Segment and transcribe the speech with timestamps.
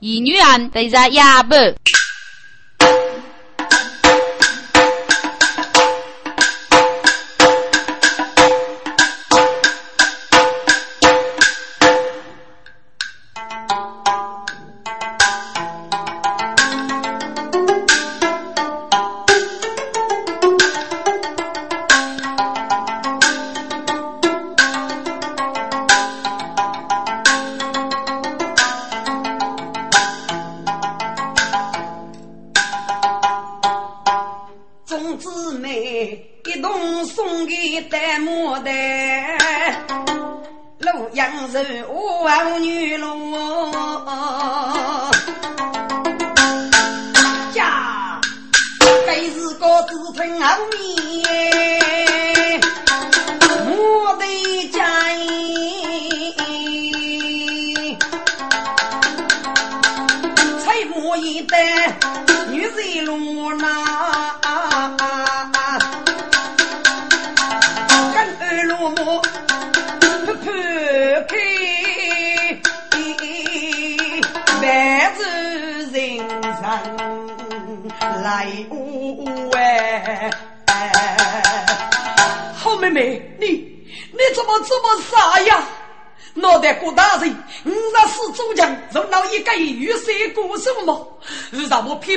[0.00, 1.56] 一女人对着哑巴。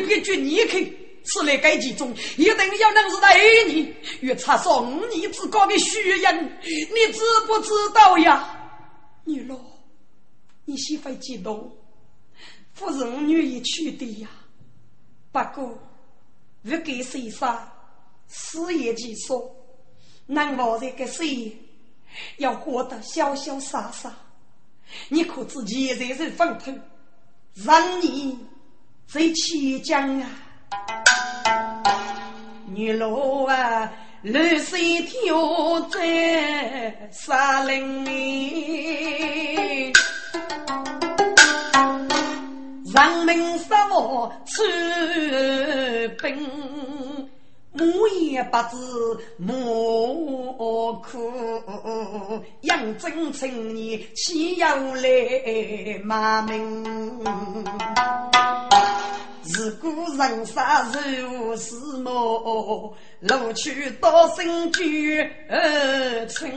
[0.05, 0.83] 偏偏就你看，
[1.23, 8.57] 此来该其中，一定要能是那你，与差少五年之高的虚人，你知不知道呀？
[9.23, 9.55] 女老，
[10.65, 11.71] 你媳妇激动，
[12.73, 14.29] 不是我愿意娶的呀。
[15.31, 15.77] 不过，
[16.63, 17.71] 不给谁杀，
[18.27, 19.51] 事业结束，
[20.25, 21.55] 难忘这个谁，
[22.37, 24.11] 要活得潇潇洒洒。
[25.07, 26.73] 你可知现在是风头，
[27.53, 28.37] 让你。
[29.13, 30.25] 在七江啊，
[32.73, 39.91] 女路啊，绿水跳在沙林里，
[42.85, 44.63] 人民生活出
[46.21, 47.29] 兵。
[47.73, 48.77] 我也不知
[49.37, 51.33] 莫苦，
[52.61, 56.81] 养尊成年岂有来骂名？
[59.43, 60.63] 自古人生
[61.19, 62.95] 如是么？
[63.21, 65.27] 路去多生聚
[66.29, 66.51] 情，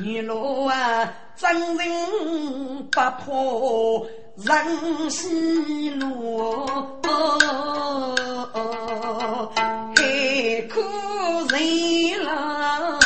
[0.00, 6.66] 女路啊，真人不破人西路。
[10.68, 10.80] 可
[11.56, 13.01] 人郎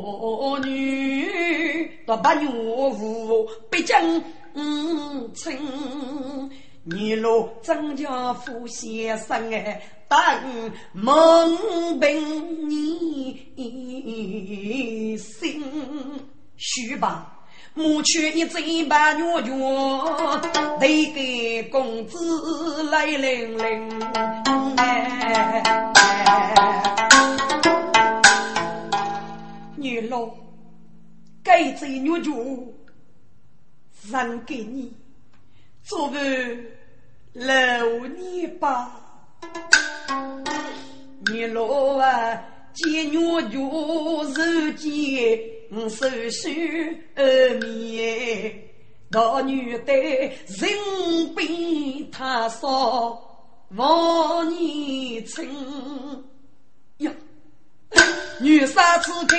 [0.00, 4.24] 妇女，都不愿无毕竟
[5.34, 6.50] 亲。
[6.84, 9.80] 女路张家富先生哎。
[10.12, 10.18] 等
[10.92, 13.34] 蒙兵你
[15.16, 15.64] 心
[16.58, 17.32] 虚吧，
[17.72, 20.38] 母去一嘴把牛肉，
[20.78, 23.88] 得给公子来领领。
[29.82, 30.30] 女老，
[31.42, 32.72] 该这牛肉
[34.08, 34.92] 让给你，
[35.82, 36.64] 作为
[37.32, 39.00] 老你吧。
[41.32, 46.54] 你老啊，见牛角肉见手心
[47.60, 48.54] 面，
[49.10, 53.20] 大女的人比他少，
[53.70, 55.44] 望你亲。
[58.42, 59.36] 女杀此刻，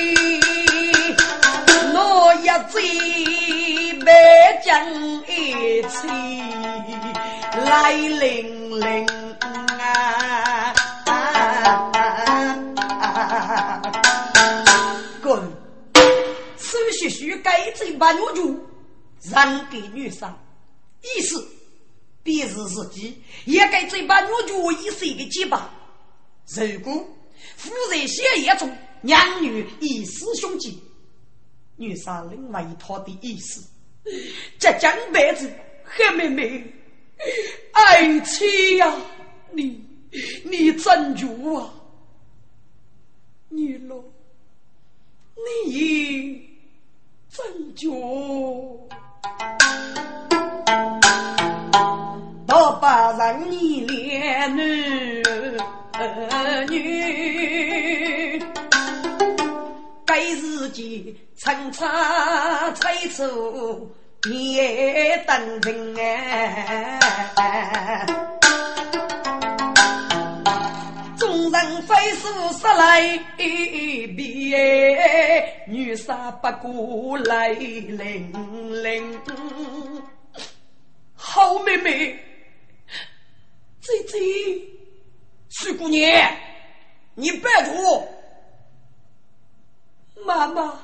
[1.93, 2.81] 我一醉
[3.99, 4.73] 白将
[5.27, 6.07] 一起
[7.65, 9.05] 来领领
[9.81, 10.73] 啊！
[15.21, 15.51] 滚！
[16.55, 18.57] 此学须该罪把女主
[19.29, 20.33] 让给女生，
[21.01, 21.45] 意思
[22.23, 25.69] 便是自己也该罪把女主一生的结巴。
[26.55, 27.05] 如果
[27.57, 28.73] 夫人血液中
[29.03, 30.81] 两女以死兄弟，
[31.75, 33.69] 女生另外一套的意思，
[34.57, 35.51] 这江辈子
[35.83, 36.65] 黑妹妹，
[37.73, 38.95] 爱妻呀，
[39.51, 39.79] 你
[40.43, 41.69] 你真主啊！
[43.49, 44.03] 女罗，
[45.65, 46.49] 你
[47.29, 47.89] 真绝，
[52.47, 55.23] 到把让你连女
[56.69, 58.43] 女，
[60.13, 61.89] 该日记层层
[62.75, 63.91] 催促
[64.29, 64.59] 你
[65.25, 66.99] 等人哎。
[71.17, 73.17] 众人飞速杀来
[74.15, 74.53] 比，
[75.65, 79.19] 女杀不过来零零。
[81.15, 82.19] 好妹妹，
[83.81, 84.19] 姐姐，
[85.49, 86.31] 徐姑娘，
[87.15, 88.07] 你别住。
[90.25, 90.79] 妈妈，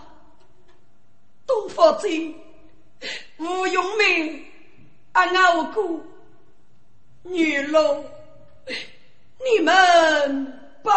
[1.47, 2.07] 东方子，
[3.37, 4.43] 吴永梅，
[5.13, 5.25] 阿
[5.55, 6.01] 我姑，
[7.23, 8.05] 女龙。
[8.67, 10.53] 你们
[10.83, 10.91] 保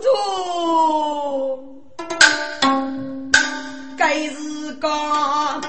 [0.00, 1.82] 重。
[3.98, 5.60] 该日刚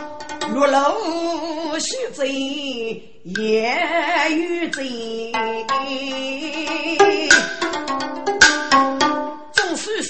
[0.54, 2.31] 落楼许贼，
[3.24, 3.78] 夜
[4.31, 5.31] 雨贼，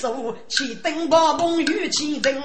[0.04, 2.44] 手起灯把梦与情人。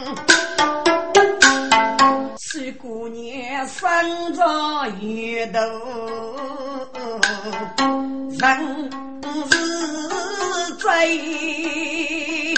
[2.38, 5.58] 是姑娘身着月头。
[8.38, 8.90] 人
[9.50, 9.56] 是
[10.76, 12.54] 贼，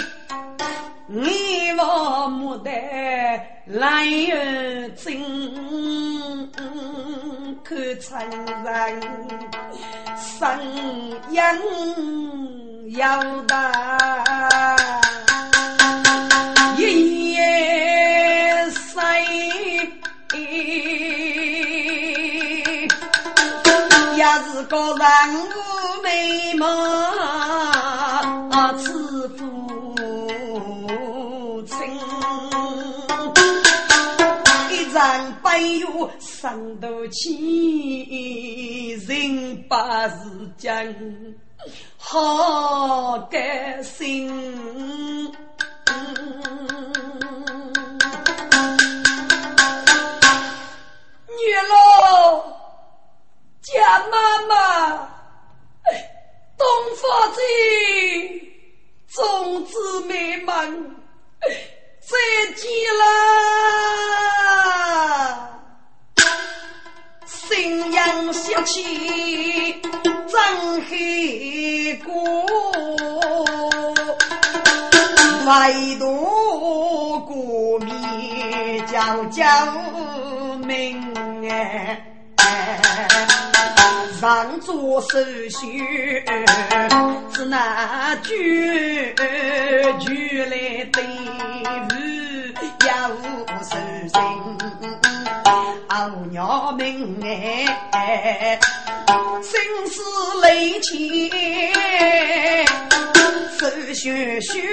[1.07, 2.69] 你我莫得
[3.65, 5.19] 来儿真，
[7.63, 8.13] 可承
[8.63, 9.01] 认
[10.15, 10.47] 生
[11.31, 11.57] 养
[12.89, 13.71] 要大，
[16.77, 17.39] 一夜
[18.71, 18.97] 谁？
[24.17, 25.05] 也是个人
[25.45, 25.47] 物
[26.03, 26.65] 美貌，
[28.77, 29.43] 似父
[31.67, 31.77] 亲。
[34.71, 35.85] 一张白玉
[36.19, 40.15] 生得起，人把是
[40.57, 40.73] 讲
[42.11, 44.27] 好甘心。
[51.27, 52.43] 女老。
[53.61, 54.17] 家妈
[54.49, 55.07] 妈，
[56.57, 56.67] 东
[56.97, 57.39] 方子，
[59.07, 60.69] 种子美满，
[61.39, 62.17] 再
[62.57, 62.69] 见
[62.99, 63.07] 啦！
[67.53, 72.13] 新阳小气真黑过，
[75.45, 79.43] 唯独过面叫叫
[80.65, 81.03] 名
[81.49, 82.07] 哎。
[84.21, 85.19] 上座手
[85.49, 86.23] 续，
[87.33, 89.13] 只那句
[89.99, 91.03] 句来对
[92.55, 93.19] 付也无
[93.61, 93.75] 手
[94.13, 94.21] 心，
[96.01, 96.83] 阿娘们
[97.91, 98.59] 哎，
[99.43, 99.53] 心
[99.85, 100.01] 思
[100.41, 101.29] 累切，
[103.59, 104.67] 手续续。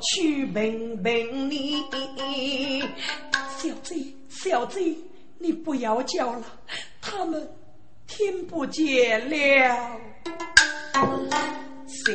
[0.00, 1.82] 去问问你，
[3.56, 4.96] 小贼，小贼，
[5.38, 6.42] 你不要叫了，
[7.00, 7.48] 他们
[8.06, 9.98] 听不见了。
[11.86, 12.12] 小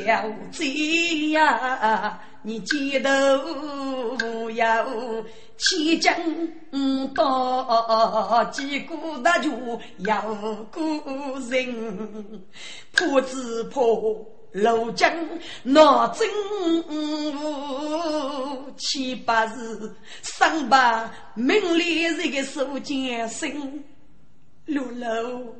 [0.51, 3.39] 贼呀，你记得
[4.55, 4.87] 要
[5.57, 6.15] 起将
[7.13, 9.51] 到几股大就
[9.99, 10.21] 要
[10.71, 10.81] 过
[11.49, 12.43] 人，
[12.93, 14.25] 破只破。
[14.51, 15.13] 庐江
[15.61, 16.27] 闹真
[16.89, 23.83] 武，七八日三把名利人个手剑生
[24.65, 25.53] 六楼，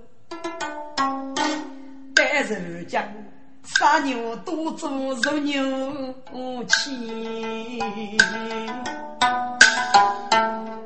[2.16, 3.08] 白日江
[3.64, 7.80] 杀牛多做肉牛气，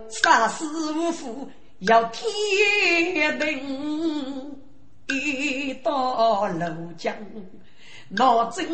[0.09, 1.49] 杀死无父
[1.79, 4.55] 要天定，
[5.07, 7.15] 一到庐江。
[8.09, 8.65] 闹真，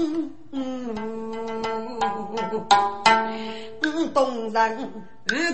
[4.14, 4.94] 东人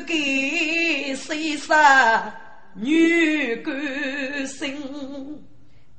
[0.07, 2.33] 给谁杀
[2.73, 5.45] 女官心？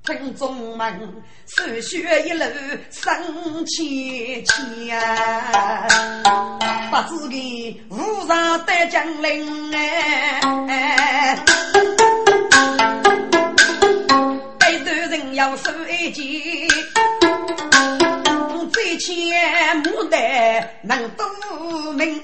[0.07, 1.01] 听众们，
[1.47, 2.45] 手血一路
[2.93, 3.13] 生
[3.67, 3.85] 千
[4.45, 4.97] 千，
[6.93, 9.75] 不知的无上得将领
[10.69, 11.37] 哎，
[14.61, 16.69] 背头人要受一击。
[18.73, 19.13] 最前
[19.83, 21.27] 牡丹能多
[21.95, 22.23] 明，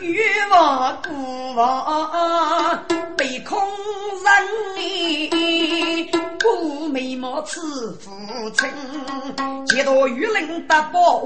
[0.00, 0.20] 欲
[0.52, 3.58] 望孤王被空
[4.24, 5.36] 人，孤
[7.00, 8.10] 眉毛似父
[8.50, 8.68] 亲，
[9.64, 11.22] 几多玉林大宝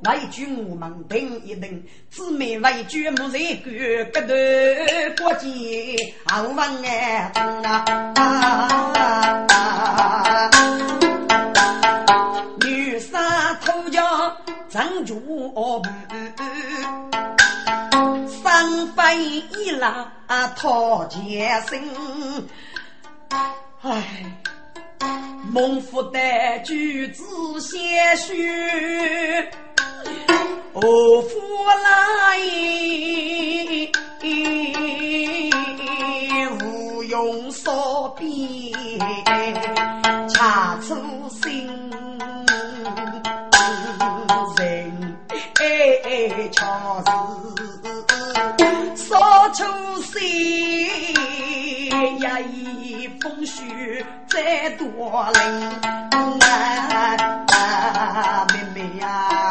[0.00, 3.70] 那一句我们等一等，姊妹为句木在个
[4.06, 4.28] 个头
[5.18, 5.94] 过节
[6.24, 7.30] 好问哎
[8.14, 10.50] 啊！
[12.64, 14.02] 女杀头家
[14.70, 15.20] 张住
[15.54, 15.82] 步，
[18.42, 20.10] 三飞一拉
[20.56, 21.78] 讨前生，
[23.82, 24.24] 唉。
[25.52, 26.18] 孟夫的
[26.64, 27.24] 句子
[27.60, 27.78] 写
[28.16, 29.50] 序，
[30.74, 30.80] 何
[31.22, 31.38] 夫
[31.82, 32.38] 来？
[36.60, 38.74] 无用所比，
[40.28, 40.94] 恰出
[41.42, 41.66] 心
[44.56, 44.92] 人
[45.60, 46.62] 哎，恰
[47.06, 47.10] 是
[49.54, 49.64] 出
[50.02, 50.20] 心
[52.20, 52.38] 呀！
[52.40, 54.86] 一风雪再多
[55.32, 55.42] 冷，
[58.52, 59.50] 妹妹呀，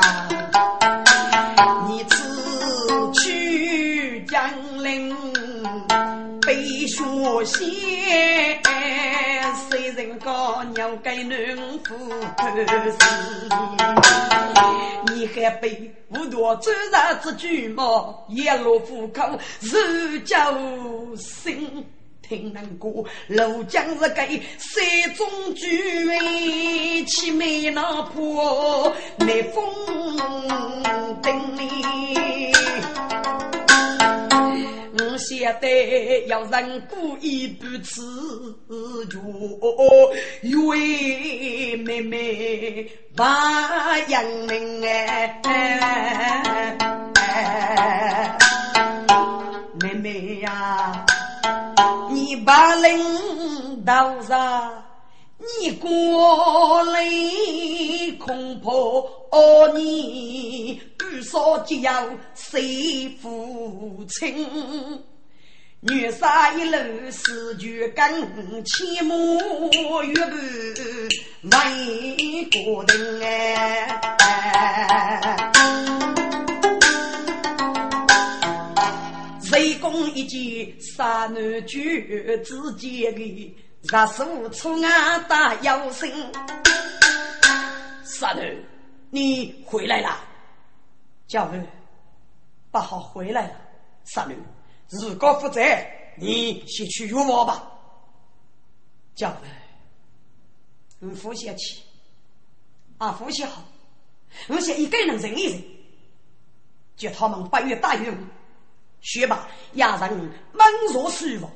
[1.87, 2.13] 你此
[3.13, 4.39] 去江
[4.83, 5.15] 陵
[6.41, 7.03] 背雪
[7.43, 8.61] 鞋，
[9.77, 11.95] 谁人高鸟给农夫
[12.35, 12.47] 偷
[15.13, 19.21] 你还背不多走日子巨毛，一路虎口
[19.59, 20.51] 如叫
[21.15, 21.85] 心。
[22.23, 22.89] 听人歌，
[23.29, 26.11] 庐江是个山中居，
[27.05, 29.63] 凄美那坡，美风
[31.21, 32.51] 灯里。
[35.17, 38.01] 我晓得要人故意不吃
[39.09, 39.19] 酒，
[40.67, 45.41] 为妹妹把杨明哎，
[49.81, 51.03] 妹妹呀。
[52.11, 54.83] 你把领导上，
[55.39, 56.99] 你过来
[58.17, 64.47] 恐怕哦，你不说就要谁父亲？
[65.81, 66.77] 女杀一路
[67.11, 68.03] 四句跟
[68.65, 69.39] 千母
[70.03, 70.15] 月
[71.49, 74.01] 半为国人哎。
[79.51, 83.55] 雷公一剑杀男绝之间的
[83.89, 86.09] 杀手出啊打妖神，
[88.03, 88.41] 杀头，
[89.09, 90.19] 你回来了，
[91.27, 91.57] 教父，
[92.69, 93.55] 不好回来了，
[94.03, 94.31] 杀头，
[94.89, 97.71] 如果不在，你先去约我吧，
[99.15, 99.37] 教父，
[100.99, 101.81] 我呼吸气，
[102.97, 103.63] 啊呼吸好，
[104.49, 105.63] 我想一个人忍一忍，
[106.97, 108.13] 叫他们八月大雨。
[108.99, 111.49] 学吧，压人满若舒服。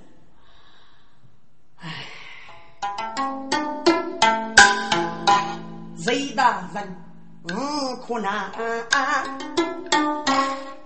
[6.04, 6.96] 谁大人
[7.44, 8.52] 无可难，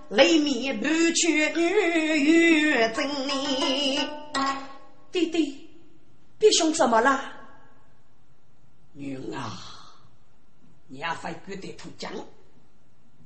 [0.10, 3.98] 雷面不缺女有真理。
[5.14, 5.70] 弟弟，
[6.38, 7.32] 弟兄怎么了？
[8.92, 9.58] 女儿啊，
[10.88, 12.12] 你要会觉得土讲。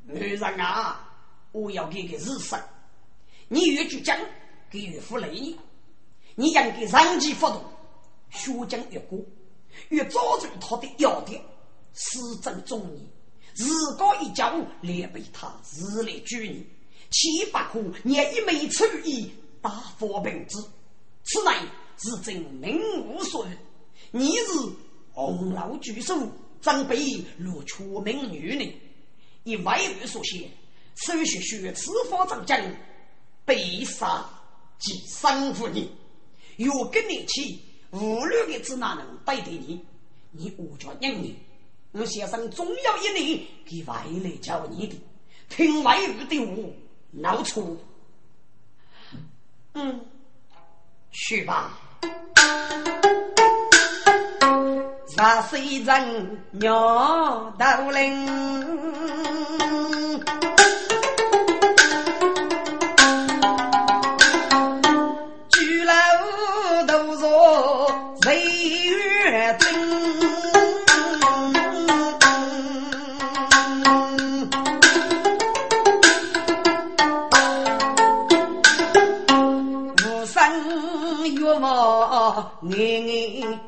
[0.04, 1.10] 女人啊，
[1.52, 2.60] 我要给个日生。
[3.48, 4.16] 你越举将，
[4.70, 5.56] 给越富累你；
[6.36, 7.64] 你应该上级发动，
[8.30, 9.18] 血将越过，
[9.90, 11.42] 越抓住他的要点，
[11.94, 13.08] 施政忠义。
[13.56, 13.66] 日
[13.98, 16.66] 高一家连被他日来拘你，
[17.10, 19.30] 岂不可念一枚出意，
[19.62, 20.58] 大发平之？
[21.24, 21.62] 此乃
[21.98, 23.52] 是真名无所有。
[24.12, 24.46] 你是
[25.12, 26.16] 红楼举手，
[26.62, 28.82] 准备如出名女呢？
[29.44, 30.50] 以外语所写，
[30.96, 32.62] 手学学此方长将。
[33.46, 34.30] 被杀
[34.78, 35.90] 即生乎你，
[36.56, 37.58] 若跟你去，
[37.90, 39.84] 无论的子哪能对待你？
[40.30, 41.36] 你我叫认你，
[41.92, 44.96] 我先生总要一年给外来教你的，
[45.50, 46.72] 听外语的我，
[47.12, 47.78] 闹错。
[49.74, 50.00] 嗯，
[51.12, 51.80] 去吧。
[55.12, 58.26] 十岁人鸟头灵。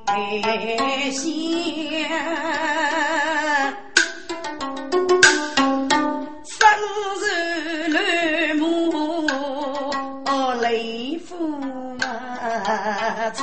[0.06, 1.24] 爱香，
[6.44, 6.60] 生
[7.22, 7.24] 日
[7.88, 8.62] 绿幕
[10.62, 11.30] 雷府
[13.34, 13.40] 春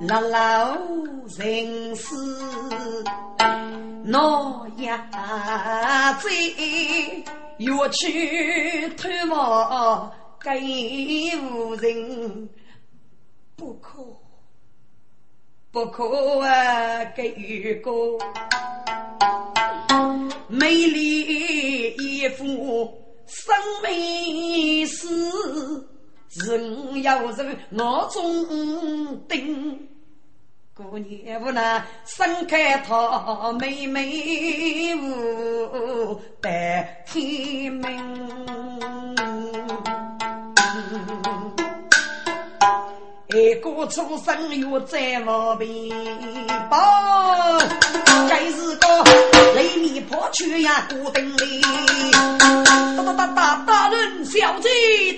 [0.00, 0.74] 老老
[1.36, 2.14] 人世
[4.10, 4.96] 诺亚
[6.14, 6.30] 在，
[7.58, 10.10] 欲去探望
[10.40, 12.48] 给无人，
[13.54, 14.02] 不可
[15.70, 17.04] 不可啊！
[17.14, 17.90] 给个
[20.48, 25.06] 美丽一幅生命史，
[26.46, 29.86] 人要人我中定。
[30.78, 39.16] 姑娘无奈，盛开桃，妹妹无待天明。
[43.30, 45.68] 一个出生又在我边，
[46.70, 46.78] 报，
[48.28, 48.86] 该是个
[49.56, 51.60] 雷米破去呀，孤灯里。
[52.96, 54.68] 哒哒哒哒大人小姐，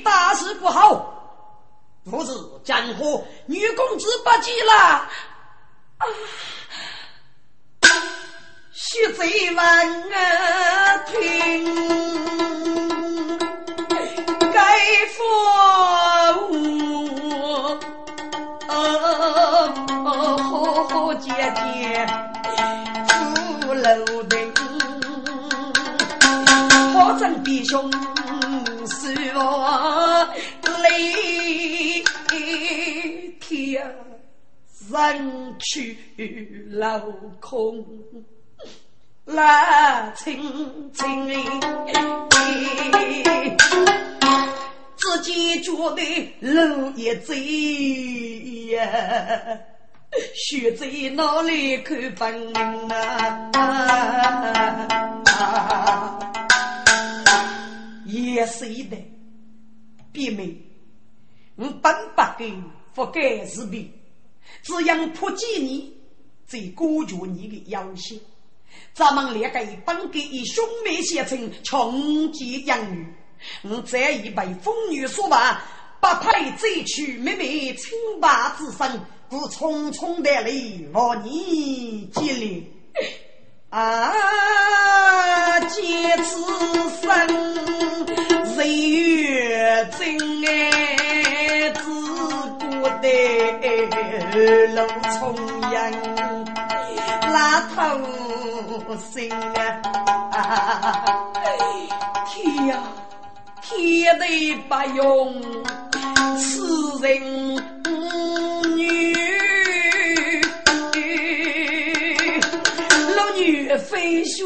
[0.03, 1.19] 大事不好！
[2.11, 5.07] 夫子江湖女公子不急了。
[6.01, 6.05] 啊！
[8.73, 9.65] 徐贼万
[10.13, 11.13] 啊听，
[14.53, 14.61] 该
[15.15, 15.19] 佛
[16.49, 17.79] 我，
[18.67, 20.39] 好
[20.89, 22.07] 好姐姐
[23.09, 23.89] 出楼
[24.25, 24.33] 顶，
[26.95, 27.93] 好生弟兄
[28.87, 29.39] 是我
[30.83, 32.03] 泪
[33.39, 34.10] 天。
[34.91, 35.97] 人去
[36.69, 37.87] 楼空，
[39.25, 40.43] 来清
[40.93, 41.29] 清
[44.97, 47.35] 自己觉得路也窄
[48.75, 49.61] 呀，
[50.35, 53.51] 学在哪里看本领啊？
[58.07, 58.97] 也是的，
[60.13, 60.57] 别妹，
[61.55, 62.51] 我本不该
[62.95, 64.00] 不该是的。
[64.63, 65.95] 只因破解你，
[66.47, 68.17] 在孤绝你的要求。
[68.93, 73.07] 咱们两个本该以兄妹相称，穷极养育。
[73.63, 75.61] 我这一辈风雨所败，
[76.01, 80.51] 不配再娶妹妹清白之身，故匆匆的来
[80.93, 82.63] 和你结连。
[83.71, 84.13] 啊，
[85.61, 86.43] 结此
[87.01, 87.09] 生，
[88.55, 90.49] 岁月真爱
[94.31, 94.67] 的。
[94.69, 94.87] 路
[95.19, 95.35] 重
[95.73, 95.81] 阳，
[97.33, 97.77] 拉头
[98.97, 101.05] 心啊！
[102.27, 102.79] 天呀，
[103.61, 105.43] 天地不容，
[106.39, 107.11] 此人
[108.77, 108.83] 女，
[113.17, 114.39] 老女非学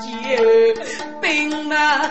[0.00, 0.04] 结
[1.20, 2.10] 冰啊！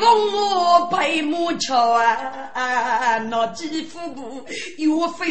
[0.00, 4.44] 风我白木桥啊，那几副布
[4.76, 5.28] 又飞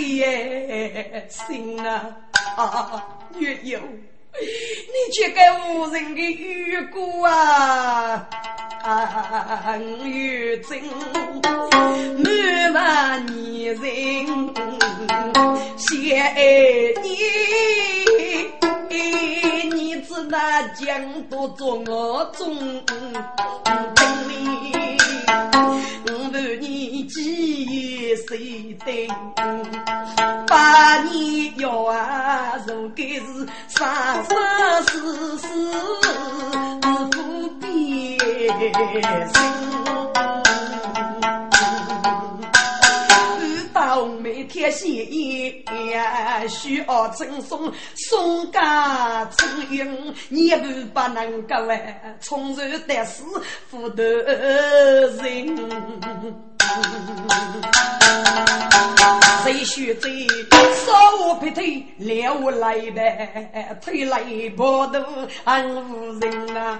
[1.29, 2.15] 心啊，
[3.37, 8.27] 月有，你却给无人的雨过啊，
[10.03, 10.81] 月真
[12.23, 13.83] 满万年人
[15.77, 16.35] 谢爱
[17.01, 18.66] 你。
[18.89, 22.95] 你知那江都做我中本
[24.29, 24.97] 领，
[26.05, 29.07] 我问你几岁的？
[30.47, 33.19] 把你要啊，如该是
[33.67, 33.85] 生
[34.23, 34.31] 生
[34.87, 34.89] 世
[35.39, 35.49] 世是
[37.11, 37.17] 不
[37.59, 37.69] 变
[39.33, 39.35] 心。
[44.37, 45.65] 一天谢衣，
[46.47, 53.23] 需要赠送送家赠云，你不不能够哎，从容得势
[53.67, 55.57] 负得人。
[59.47, 60.09] 谁学这
[60.75, 64.21] 少劈腿，撩来呗，推来
[64.57, 65.01] 跑都
[65.45, 66.77] 安无人呐。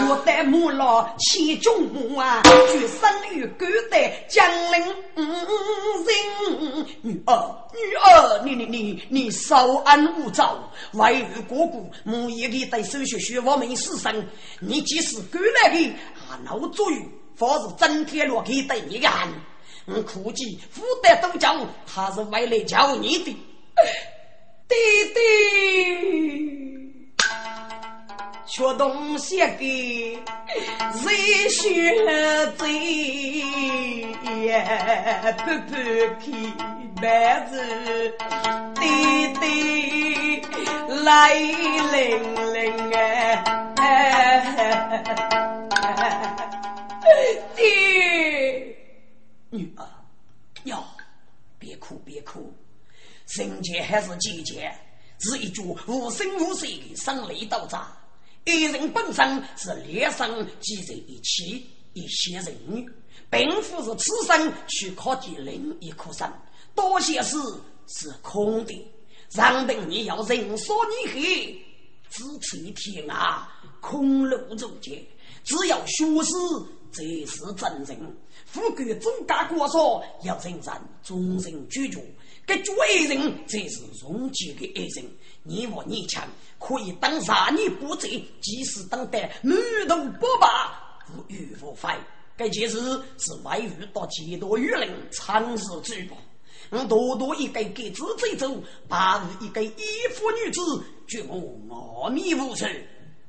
[0.00, 2.40] 若得母老千中母啊，
[2.72, 4.96] 举生于古代江陵人。
[7.02, 10.58] 女儿，女儿，你你你你稍安勿躁，
[10.94, 14.26] 外遇过故，母爷的对手学学我们死生，
[14.58, 15.86] 你即使赶来的
[16.30, 17.06] 啊，老作于。
[17.38, 19.10] 或是整天落去对你干，
[19.92, 23.36] 我估计福德都教，他是为了教你的，
[24.68, 24.74] 弟
[25.14, 25.18] 弟，
[28.46, 30.22] 学东西的
[31.02, 31.10] 热
[31.48, 31.92] 血
[32.56, 32.68] 醉，
[35.38, 35.74] 不不
[36.20, 36.26] 去
[37.00, 37.52] 白子，
[38.80, 38.82] 弟
[39.40, 40.42] 弟
[41.04, 41.98] 来灵
[42.54, 42.58] 灵
[42.92, 42.98] 哎。
[47.56, 47.62] 爹，
[49.50, 49.84] 女儿，
[50.64, 50.84] 哟，
[51.58, 52.52] 别哭别哭，
[53.36, 54.72] 人间还是姐姐，
[55.18, 57.96] 是一句无声无息的生离道渣。
[58.44, 62.86] 一人本身是连生积在一起，一些人，
[63.28, 66.32] 并不是此生去靠的另一颗生，
[66.74, 67.36] 多些事
[67.88, 68.88] 是空的。
[69.32, 71.64] 让等你要人说你黑，
[72.08, 75.04] 只吹天啊，空路中间。
[75.42, 76.32] 只要学识
[76.92, 78.16] 这是真人。
[78.50, 80.62] 富贵总家国说要承认
[81.04, 82.04] 众人居住，
[82.44, 82.72] 这绝
[83.08, 85.08] 人才是终极的爱人。
[85.44, 86.26] 你我你强，
[86.58, 89.56] 可以当杀你不贼，即使当得满
[89.88, 91.90] 头不罢，无欲无悔。
[92.36, 92.80] 这件事
[93.18, 96.16] 是外遇到几多舆论常事举报。
[96.70, 100.60] 我多多一个给子追走，八日一个依附女子，
[101.06, 102.68] 绝我阿弥无存。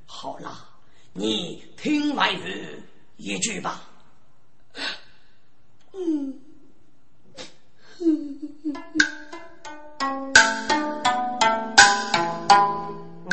[0.07, 0.67] 好了，
[1.13, 2.65] 你听外语
[3.17, 3.87] 一句吧。
[5.93, 6.33] 嗯，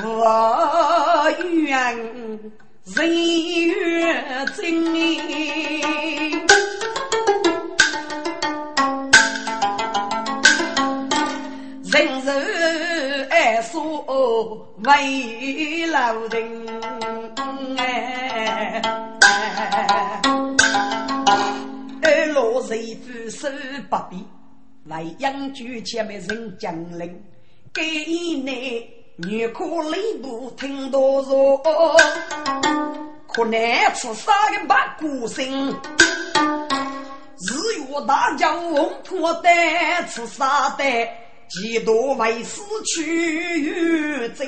[0.03, 1.97] 我愿
[2.85, 4.25] 人月
[4.57, 4.89] 真。
[14.85, 16.67] 为老人
[17.77, 18.81] 哎，
[22.69, 23.49] 二老媳妇手
[23.89, 24.27] 不比，
[24.85, 27.23] 为养猪前面人将领，
[27.73, 31.57] 给你女可泪不听多说，
[33.27, 35.69] 可难吃啥个八股心，
[37.39, 40.85] 日月大将翁脱单吃啥的。
[41.49, 44.47] 几多为死去征，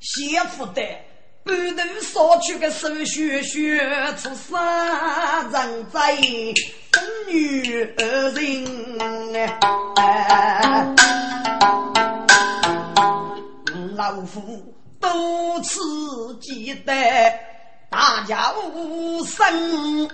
[0.00, 0.82] 媳妇的
[1.42, 3.80] 半途烧去个手血血
[4.18, 6.14] 出杀人在
[7.28, 7.94] 女人
[13.94, 15.80] 老夫多次
[16.40, 16.92] 记得
[17.90, 20.08] 大家无声，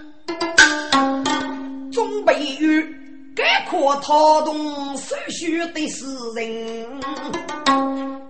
[1.92, 2.98] 总被遇。
[3.35, 7.00] 该可掏动手续的是人，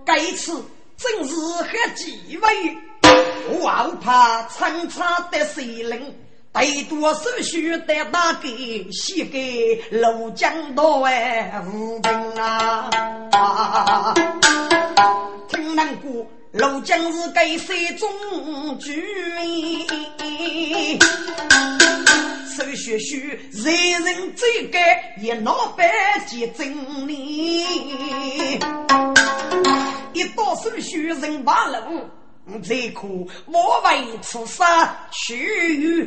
[0.05, 0.63] 该次
[0.95, 2.47] 正是很机会，
[3.49, 6.15] 我怕参差的谁人，
[6.53, 8.47] 得多手续的那个
[8.91, 14.13] 写给陆江道哎无凭啊！
[15.49, 19.03] 听难过，陆江是该山中居
[19.35, 20.99] 民。
[22.55, 25.91] 手续续，人人最该一脑百
[26.27, 27.63] 结真理。
[30.13, 32.01] 一到手续人八路，
[32.63, 33.07] 这可
[33.45, 35.97] 莫为出杀去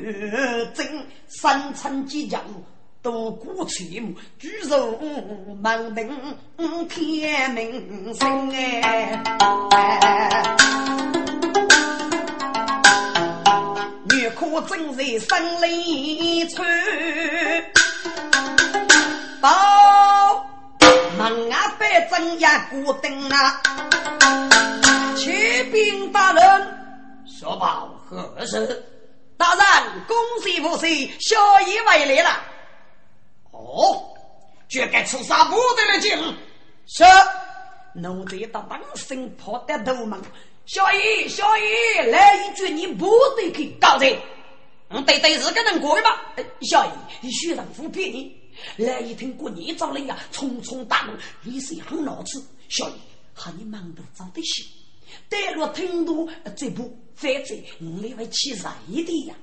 [0.74, 1.06] 真。
[1.28, 2.40] 三寸金甲，
[3.02, 4.96] 多过垂目，举手
[5.60, 6.08] 满登
[6.88, 9.22] 天明星哎。
[14.38, 16.66] 可正在生里穿，
[19.40, 20.46] 到
[21.16, 23.60] 门外摆正呀古灯啊，
[25.56, 28.84] 启禀大人，说报何事？
[29.38, 32.42] 大人，恭喜不喜，小爷回来了。
[33.52, 34.04] 哦，
[34.68, 36.36] 就该出杀部队的劲。
[36.86, 37.04] 是，
[37.94, 40.20] 奴才到当身破的头门。
[40.66, 44.14] 小姨，小姨，来一句，你不得去告人。
[44.90, 46.34] 嗯，对对，是个人过吧？
[46.60, 46.84] 小
[47.22, 48.38] 姨，徐让夫骗你。
[48.76, 52.44] 来一听过年早了呀，匆匆大怒，你是很老子。
[52.68, 52.94] 小姨，
[53.32, 54.62] 和你忙得早得些。
[55.28, 56.12] 待若听到
[56.56, 59.34] 这部，反正你会气热一点呀。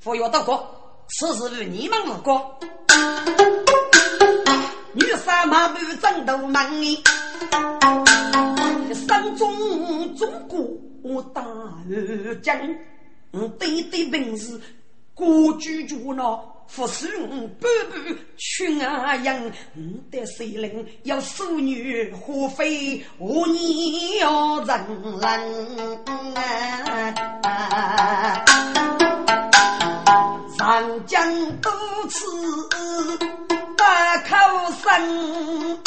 [0.00, 0.64] 服药大哥，
[1.08, 2.40] 此事与你们无关。
[4.94, 7.02] 女杀马步正头忙呢。
[9.06, 10.48] 山中中
[11.02, 12.58] 国大二将，
[13.58, 14.60] 对对本事
[15.14, 19.42] 过居住呢，服侍我半半群啊样，
[19.74, 24.68] 我的谁人要淑女何非我你要人
[27.42, 28.44] 啊？
[30.58, 31.72] 长江多
[32.10, 32.26] 次
[33.76, 34.36] 大口
[34.82, 35.78] 声。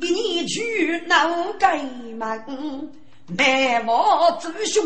[0.00, 1.78] 一年去闹改
[2.18, 2.90] 门，
[3.38, 4.84] 难忘祖兄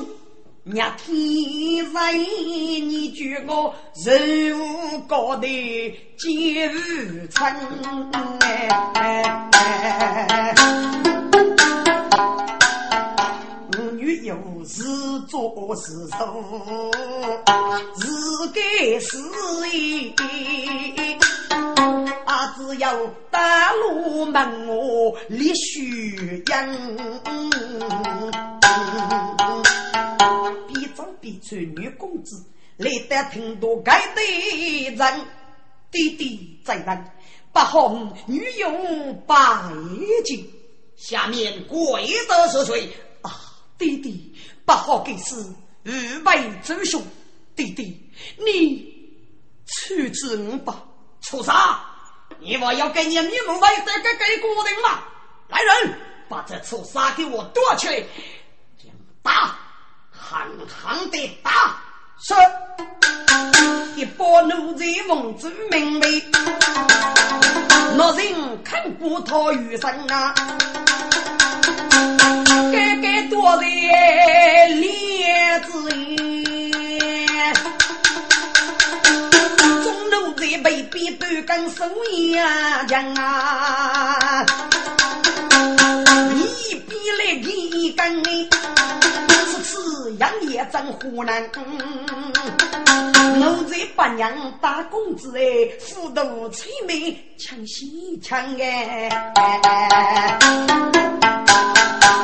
[0.71, 7.43] 日天在，你举我人高头见无称。
[13.79, 14.85] 我女有是
[15.27, 16.91] 做是错，
[17.97, 18.07] 是
[18.53, 19.17] 该是
[19.73, 20.15] 义。
[22.27, 22.95] 啊，只要
[23.31, 26.69] 大路门我立虚阳，
[30.99, 32.45] 必长必穿女公子，
[32.77, 34.21] 来得挺多该的
[34.97, 35.27] 人，
[35.93, 37.11] 弟弟在人，
[37.53, 39.35] 不红女用白
[40.25, 40.53] 金。
[40.97, 41.79] 下面跪
[42.27, 42.89] 的是谁？
[43.23, 43.31] 啊，
[43.79, 44.35] 弟弟，
[44.65, 45.37] 不好给事，
[45.85, 47.01] 预备周雄。
[47.55, 48.11] 弟弟，
[48.45, 48.93] 你
[49.67, 50.85] 处置我吧。
[51.21, 51.55] 畜生，
[52.41, 55.05] 你我要给你你们为这个给国人吗？
[55.49, 58.03] 来人，把这畜生给我夺起来，
[59.23, 59.59] 打，
[60.31, 60.39] 狠
[60.69, 61.51] 狠的打。
[62.21, 62.35] 是，
[63.97, 66.23] 一把怒在蒙住明眉，
[67.97, 70.35] 那人看过他余生啊。
[72.71, 77.55] 该该多在烈子烟，
[79.83, 81.87] 中奴才被逼半根手
[82.35, 84.45] 呀将啊！
[86.35, 88.31] 一逼来一根，此
[90.19, 91.43] 养也真湖南。
[93.39, 99.09] 奴才八娘打工子哎，富都催眉抢西抢哎。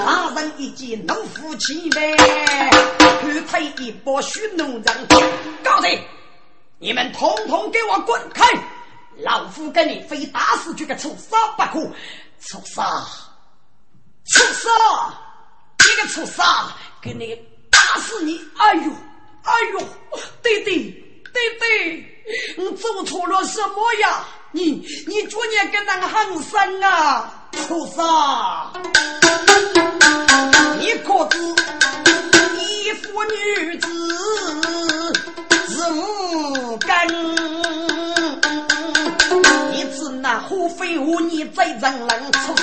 [0.06, 2.16] 大人一见怒夫起来，
[2.98, 4.82] 后退一步许农人。
[5.62, 5.86] 高子，
[6.78, 8.44] 你们统统给我滚开！
[9.18, 11.80] 老夫跟你非打死这个畜生不可！
[12.40, 12.84] 畜生，
[14.26, 14.70] 畜生，
[15.78, 16.44] 这个畜生，
[17.00, 17.38] 给你
[17.94, 18.40] 打死你！
[18.56, 18.90] 哎呦！
[19.44, 19.78] 哎呦，
[20.42, 20.90] 弟弟，
[21.32, 22.04] 弟弟，
[22.56, 24.24] 你做错了什么呀？
[24.50, 28.04] 你你昨天跟那个喊声啊，畜生！
[30.80, 31.38] 你可知
[32.58, 33.86] 一夫女子
[35.68, 36.90] 是无根？
[39.70, 42.56] 你知那虎非虎，你最人能畜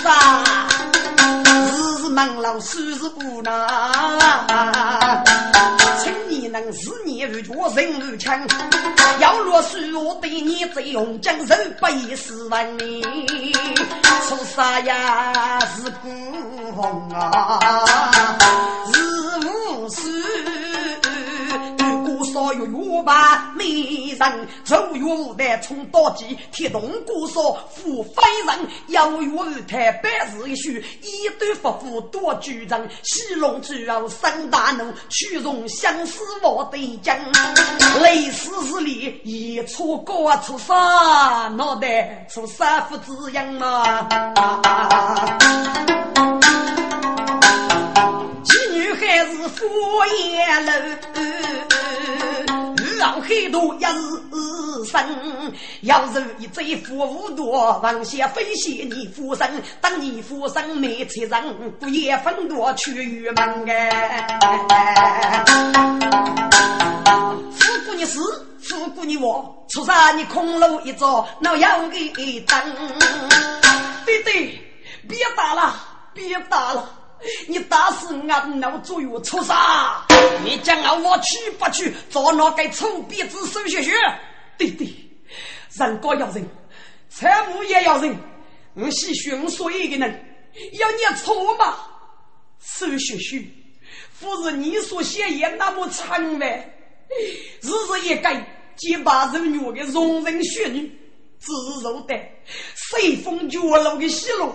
[2.12, 2.14] 生！
[2.14, 3.68] 门老师是不能，
[6.04, 8.46] 请你能是你如脚人如枪，
[9.20, 13.02] 要若是我对你最用将手不以死问你，
[14.28, 16.10] 出啥呀是孤
[16.76, 17.60] 红啊，
[18.94, 19.00] 是
[19.48, 20.02] 无事。
[22.32, 23.66] 少有月把美
[24.18, 28.14] 人，走月舞台冲刀剑，铁铜鼓梢扶飞
[28.46, 37.18] 人，有月舞台百日一宿，一对夫妇多举人，西龙之后生大怒，曲荣相思莫对将，
[38.02, 40.74] 泪丝丝里一出高出杀，
[41.58, 44.08] 脑袋出杀父子样嘛。
[48.44, 49.66] 妓女还是敷
[50.06, 51.81] 衍了。
[53.32, 53.88] 上海多一日
[54.86, 59.48] 生，要是一贼富无多，王先非谢你夫生，
[59.80, 65.46] 当你夫生没财人，不也分多去玉门哎。
[67.54, 68.20] 富过你死，
[68.62, 72.10] 富过你活，出杀你空楼一座，那要给
[72.42, 72.60] 等。
[74.06, 74.60] 弟弟，
[75.08, 75.74] 别打了，
[76.14, 77.01] 别打了。
[77.48, 80.06] 你打死俺老左右出啥？
[80.44, 81.94] 你讲我去不去？
[82.10, 83.92] 找那个臭鼻子收学学？
[84.58, 84.88] 对对，
[85.74, 86.48] 人高要人，
[87.10, 88.16] 财务也要人。
[88.74, 90.26] 我是训所有的人，
[90.74, 91.78] 要你错吗？
[92.60, 93.44] 收学学，
[94.20, 96.74] 不是你所写也那么长呗？
[97.62, 100.90] 日日一改，结巴肉肉的容人血女，
[101.40, 101.52] 自
[101.84, 102.18] 肉的
[102.76, 104.54] 随风绝路的戏路，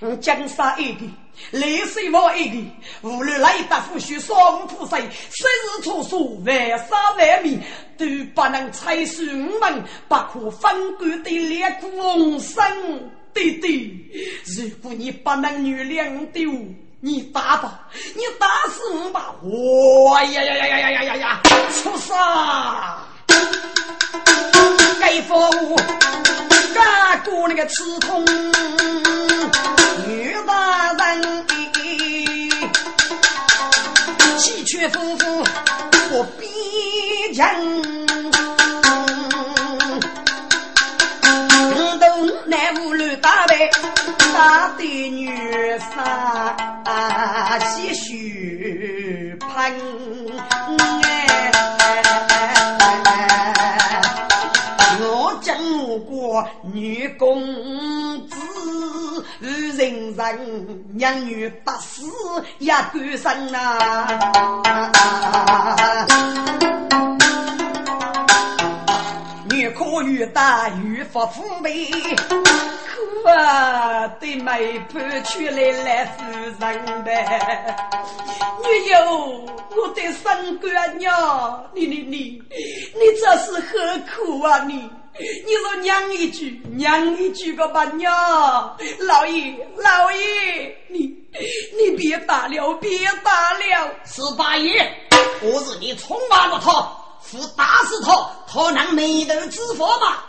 [0.00, 1.10] 我江山一地。
[1.50, 2.70] 泪水往一滴，
[3.02, 7.58] 无论来得夫婿少无菩萨，生日处数万杀万灭，
[7.98, 12.62] 都不能拆除我们不可分割的两股红生。
[13.34, 14.12] 弟弟，
[14.46, 16.24] 如果你不能原谅我，
[17.00, 19.34] 你打吧，你打死我吧！
[19.42, 21.42] 哇呀呀呀呀呀呀呀呀！
[21.72, 22.16] 畜生！
[25.00, 25.76] 该放我，
[26.74, 28.24] 该过那个刺痛。
[30.06, 31.44] 女大人，
[34.38, 36.46] 喜鹊夫不必
[37.34, 37.42] 讲，
[41.70, 42.02] 五东
[42.46, 43.56] 南无乱打扮，
[44.34, 45.30] 打的女
[45.78, 45.94] 杀
[47.60, 49.46] 些许喷
[56.62, 57.40] 女公
[58.26, 58.36] 子。
[59.40, 62.02] 无人人，娘女不死
[62.58, 64.06] 也敢生啊！
[69.50, 74.06] 女可与大与夫夫辈，苦啊！
[74.20, 76.24] 对妹判出来来夫
[76.58, 77.76] 人呗。
[78.62, 78.96] 女友，
[79.76, 82.42] 我的三官娘，你你你，
[82.94, 84.90] 你这是何苦啊你？
[85.16, 88.12] 你说娘一句，娘一句个吧娘，
[88.98, 91.02] 老爷老爷，你
[91.78, 94.92] 你别打了，别打了，十八爷，
[95.40, 96.72] 我是你宠完了他，
[97.30, 100.24] 不打死他，他能没得之佛吗？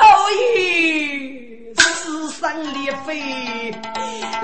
[0.00, 3.20] 老爷，死生裂肺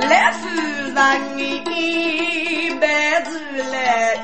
[0.01, 0.46] 来夫
[0.94, 3.40] 人，一辈子
[3.72, 4.22] 来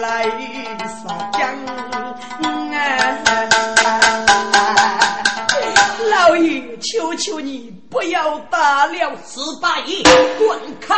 [0.00, 0.24] 来
[0.88, 1.54] 杀将。
[6.34, 10.02] 老爷，求求你不要打了十八爷，
[10.36, 10.92] 滚开！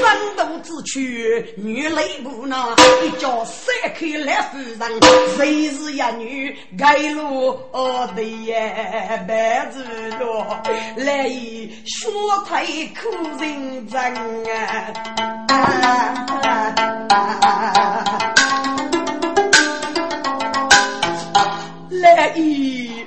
[0.00, 2.68] 三斗之躯，女泪不拿，
[3.02, 4.78] 一脚三开来夫人，
[5.36, 7.58] 谁是一女盖路
[8.14, 8.54] 的也
[9.26, 9.84] 白子
[10.20, 10.46] 罗，
[10.96, 12.12] 来一说
[12.46, 14.14] 太苦人憎
[14.52, 14.92] 啊！
[21.90, 22.99] 来一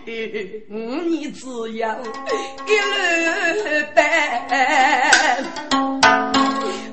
[0.69, 1.87] 五年只有一路
[3.95, 4.01] 半，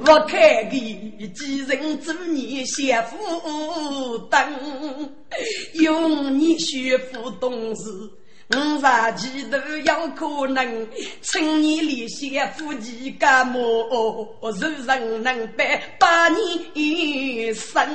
[0.06, 4.40] 我开个几人做你媳妇等，
[5.74, 7.90] 用你学妇懂事。
[8.52, 8.84] 五十
[9.28, 10.88] 几都有可能，
[11.22, 13.58] 趁你立下夫妻干么？
[14.40, 17.86] 如人能办把你生，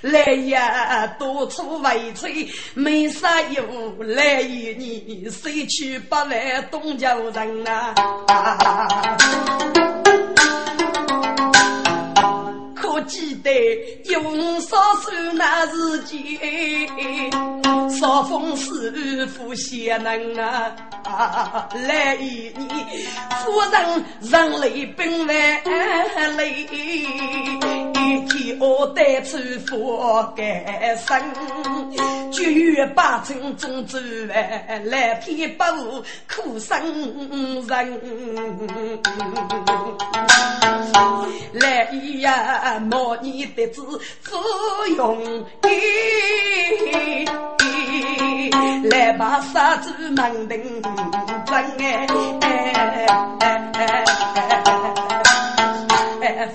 [0.00, 7.94] 来呀多出为催，没啥用，来与你谁去百万东家人呐？
[12.96, 13.50] 我记得
[14.04, 16.18] 用少手那时间，
[17.90, 22.66] 少风师傅贤能啊，来与你
[23.44, 25.36] 夫人人泪奔万
[26.38, 26.62] 里，
[27.92, 31.22] 一天我带出佛盖身，
[32.36, 35.64] 九月八春中走来，来天不
[36.28, 36.78] 苦生
[37.66, 37.66] 人，
[41.54, 42.78] 来呀！
[42.90, 44.36] 莫你得知芙
[44.96, 47.24] 蓉衣，
[48.90, 50.82] 来把杀猪门庭
[51.46, 52.06] 真哎，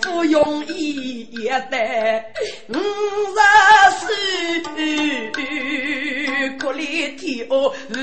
[0.02, 2.24] 芙蓉衣也得
[2.70, 3.40] 五十
[4.00, 5.32] 岁，
[6.60, 7.96] 可怜天哦，父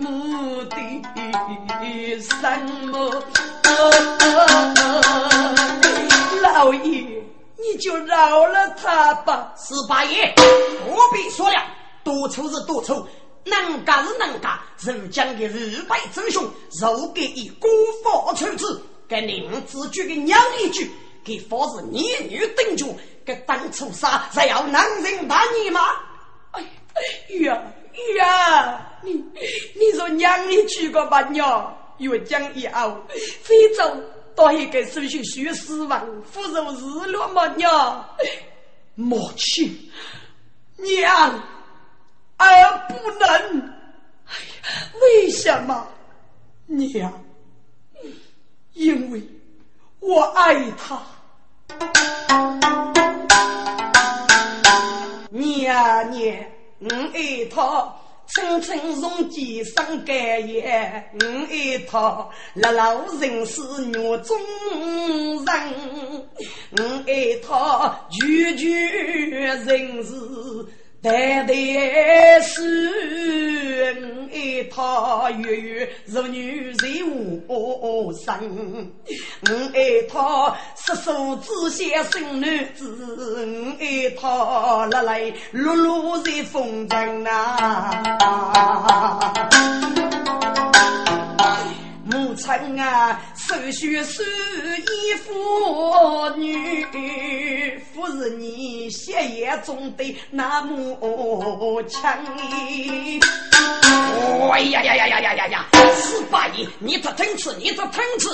[0.00, 0.76] 母的
[2.20, 2.32] 什
[2.86, 3.22] 么？
[6.42, 7.04] 老爷。
[7.60, 11.56] 你就饶了他吧，十八爷，何必说了，
[12.04, 13.04] 多处是多处，
[13.44, 16.48] 能干是能干，人将的日败之凶，
[16.80, 17.68] 若给以孤
[18.04, 18.64] 法处置，
[19.08, 20.88] 给宁子举个娘一句，
[21.28, 25.80] 给佛子逆女定住，给当初杀还要男人打你吗？
[26.52, 26.62] 哎
[27.40, 27.62] 呀
[28.16, 32.98] 呀，你你说娘一句个吧娘，越讲越傲，
[33.42, 33.84] 非洲。
[34.34, 38.08] 到一个手续需死亡，不如日落么娘？
[38.94, 39.90] 母亲，
[40.76, 41.42] 娘，
[42.36, 43.28] 儿不能。
[44.26, 45.88] 哎呀，为什么？
[46.66, 47.12] 娘，
[48.74, 49.20] 因为
[49.98, 51.02] 我爱他。
[55.30, 56.36] 娘娘，
[56.80, 57.94] 我爱他。
[58.30, 64.36] 层层容几生改业，我爱他；老老人是女中
[65.46, 65.48] 人，
[66.72, 68.70] 我爱他；句句
[69.30, 70.12] 人是。
[71.00, 71.54] 代代
[72.40, 72.58] 是
[74.32, 78.92] 爱他，月月如女人我生。
[79.42, 82.84] 我爱他，十数之先生男子。
[83.16, 88.02] 我爱他，来来露露在风尘呐。
[92.10, 96.86] 母亲啊，手续是一妇女，
[97.94, 102.18] 不是你血液中的那么强。
[104.50, 105.66] 哎呀呀呀呀呀呀呀！
[105.94, 108.30] 十八爷，你这疼吃，你这疼吃，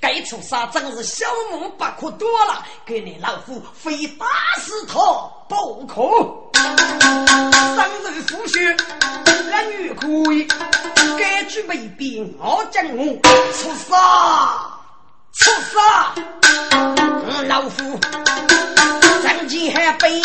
[0.00, 4.26] 该出杀真是小目不可多了，给你老夫非打
[4.58, 4.94] 死他
[5.48, 6.02] 不可。
[7.74, 8.76] 生人夫婿。
[9.48, 10.46] 男女可以，
[11.18, 13.04] 该举未必我将我
[13.52, 13.96] 出杀，
[15.32, 16.14] 出杀，
[17.46, 17.98] 老夫
[19.22, 20.20] 张金还背。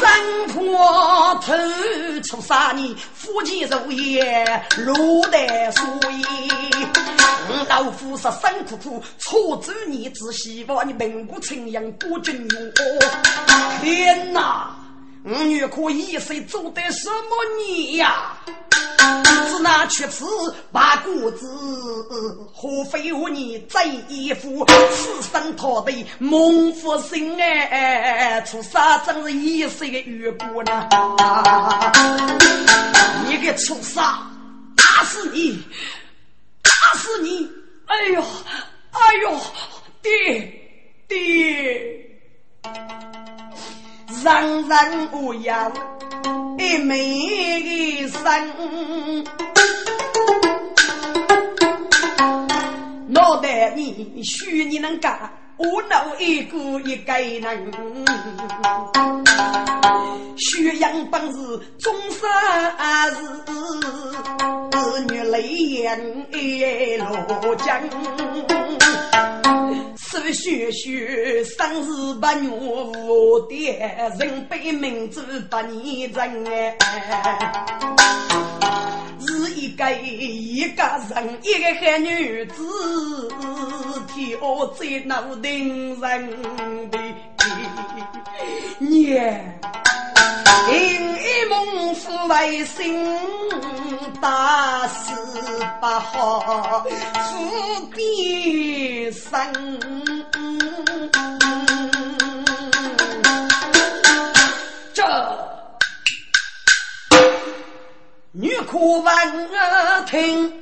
[0.00, 1.52] 三我头
[2.22, 4.44] 出杀你，夫妻如也
[4.78, 5.84] 落得水。
[7.68, 12.72] 老夫是辛苦苦，错走你只希望你名不称扬多尊荣。
[13.82, 14.76] 天哪！
[15.22, 18.38] 我女可以谁做的什么孽呀？
[19.48, 20.24] 只拿去吃
[20.70, 21.46] 八谷子，
[22.54, 28.40] 何非我你再一副此生讨的孟夫生哎？
[28.42, 30.88] 出啥真是一岁的缘故呢？
[33.26, 34.02] 你个畜生，
[34.76, 35.62] 打死你！
[36.62, 37.48] 打死你！
[37.86, 38.22] 哎呦，
[38.90, 39.40] 哎呦，
[40.02, 40.52] 爹
[41.08, 42.06] 爹！
[44.22, 45.72] 人人不要
[46.58, 46.98] 一美
[47.62, 48.22] 的身，
[53.08, 57.72] 脑袋你许你能干，我脑一个一个人，
[60.36, 61.38] 宣扬本事
[61.78, 62.28] 终生
[64.74, 65.98] 是女泪眼
[66.98, 67.80] 落江。
[70.12, 73.54] 是学学生日八月五的
[74.18, 76.76] 人被名字把你认哎，
[79.20, 80.82] 是一个一个
[81.14, 82.60] 人一个黑女子，
[84.08, 86.98] 挑最脑顶人的
[88.80, 89.60] 念。
[90.70, 90.74] 因
[91.16, 93.06] 一梦父为心，
[94.20, 95.12] 大事
[95.80, 99.30] 不好父必生。
[104.92, 105.02] 这
[108.32, 109.48] 女可闻
[110.06, 110.52] 听，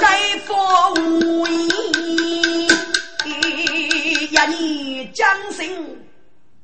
[0.00, 2.68] 该佛无疑，
[4.32, 6.03] 呀你将心。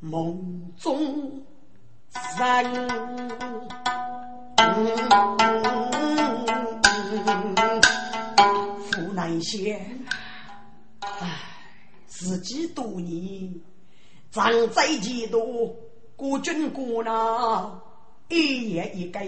[0.03, 1.45] 梦中
[2.39, 2.89] 人，
[8.97, 10.01] 嗯南县，
[11.01, 11.39] 唉，
[12.07, 13.55] 自己多年，
[14.31, 15.77] 长在几多，
[16.17, 17.83] 孤军孤囊，
[18.31, 19.19] 一言一句，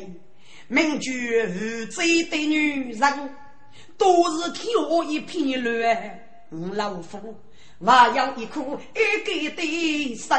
[0.69, 3.35] 名句无罪的女人，
[3.99, 6.19] 都是挑一片乱，
[6.73, 7.35] 老夫。
[7.85, 8.61] 还要一颗
[8.95, 10.31] 一个的心，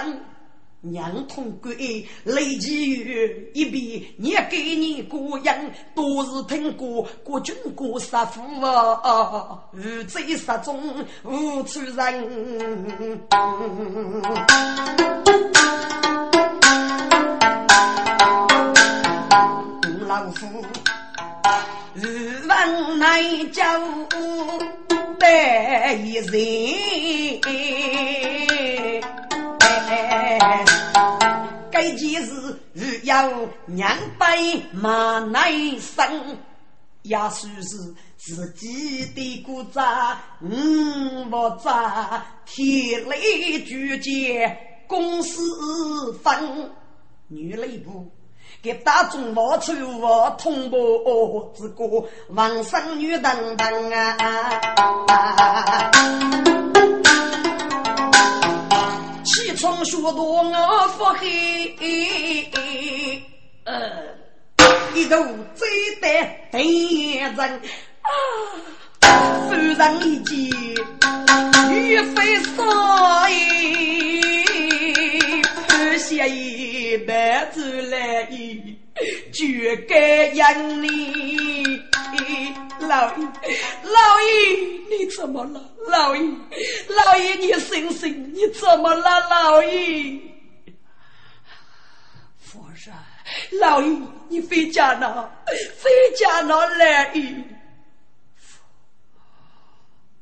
[0.81, 13.19] 娘痛鬼累积于一边，也给你过人，都是听过国军过杀父啊，无罪杀中无处人。
[20.07, 20.45] 老夫
[21.95, 23.21] 日问来
[25.23, 25.29] 叫。
[29.59, 29.69] 百
[30.29, 30.65] 人，
[31.71, 33.31] 该件事日要
[33.65, 35.49] 娘辈马来
[35.79, 36.37] 生，
[37.03, 39.79] 也算是自己的骨子，
[40.41, 44.57] 嗯，不咋天雷聚结
[44.87, 46.69] 公私分，
[47.29, 48.11] 女雷部。
[48.63, 50.77] 给大众冒出我通报
[51.53, 51.83] 之歌，
[52.29, 55.91] 王生女等等啊！
[59.25, 61.75] 起床学多我腹黑，
[63.65, 63.75] 呃，
[64.95, 65.17] 一头
[65.53, 65.67] 嘴
[65.99, 66.07] 的
[66.53, 67.37] 对人
[67.99, 68.07] 啊，
[69.49, 70.37] 夫人一见
[71.69, 74.32] 欲飞沙一
[76.17, 76.97] 下一。
[77.05, 78.77] 辈子来意，
[79.33, 81.81] 绝该养你。
[82.79, 83.27] 老爷，
[83.83, 84.57] 老爷，
[84.89, 85.73] 你怎么了？
[85.87, 86.21] 老爷，
[86.89, 89.19] 老爷，你醒醒，你怎么了？
[89.29, 90.19] 老爷，
[92.37, 92.95] 夫人，
[93.59, 93.97] 老爷，
[94.29, 95.31] 你回家了？
[95.81, 96.67] 回家了？
[96.75, 97.43] 来意，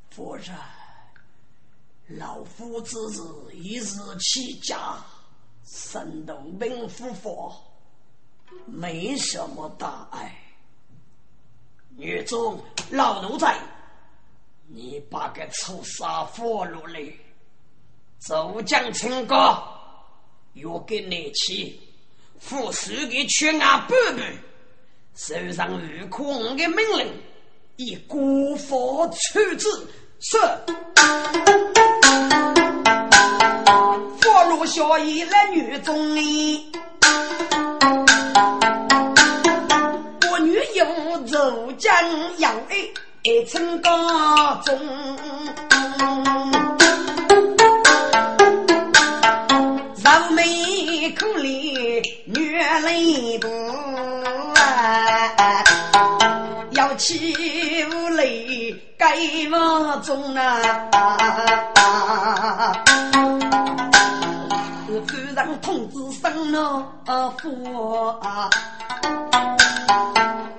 [0.10, 0.56] 夫人，
[2.18, 4.78] 老夫之日一日起家。
[5.72, 7.50] 山东兵夫妇
[8.66, 10.38] 没什么大碍。
[11.96, 13.58] 女中老奴在，
[14.68, 17.02] 你把个臭杀放落来，
[18.20, 19.36] 走将成哥
[20.56, 21.80] 要给你妻
[22.38, 24.22] 付书给全安伯伯，
[25.16, 27.14] 手上无可我的命令，
[27.78, 28.20] 以国
[28.58, 29.70] 法处置。
[30.20, 30.38] 是。
[34.66, 36.22] 小姨来女中哎，
[40.32, 40.86] 我女有
[41.26, 41.94] 柔江
[42.38, 42.76] 杨哎，
[43.26, 44.80] 爱称高中。
[50.04, 53.48] 柔眉可怜女泪不，
[56.72, 57.36] 要起
[57.86, 59.18] 无泪该
[59.52, 60.34] 往中。
[60.36, 60.62] 啊
[65.00, 66.84] 夫人通知生老
[67.38, 68.50] 夫啊！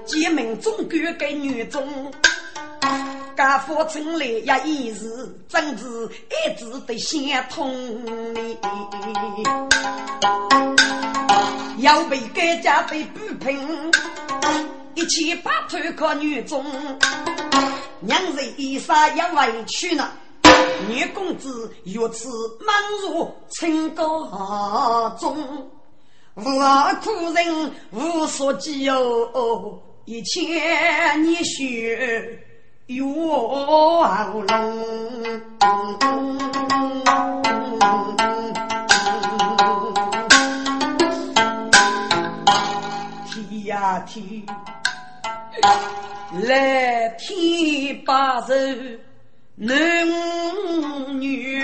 [0.07, 2.11] 结命总归给女中，
[3.37, 5.05] 家父村里也一时
[5.49, 5.85] 争执，
[6.31, 7.21] 一直得相
[7.51, 7.71] 通
[8.35, 8.59] 哩。
[11.79, 13.93] 要被改嫁被不平，
[14.95, 16.65] 一千八头靠女中，
[18.01, 20.11] 娘子衣裳也委屈呢。
[20.89, 22.29] 女公子如此
[22.67, 25.37] 满入清高中，
[26.35, 29.81] 无苦人无所寄哦。
[30.05, 31.67] 一千年雪
[32.87, 34.45] 月龙，
[43.27, 44.45] 天呀天，
[46.43, 49.01] 来天把人
[49.55, 50.07] 男
[51.21, 51.59] 女，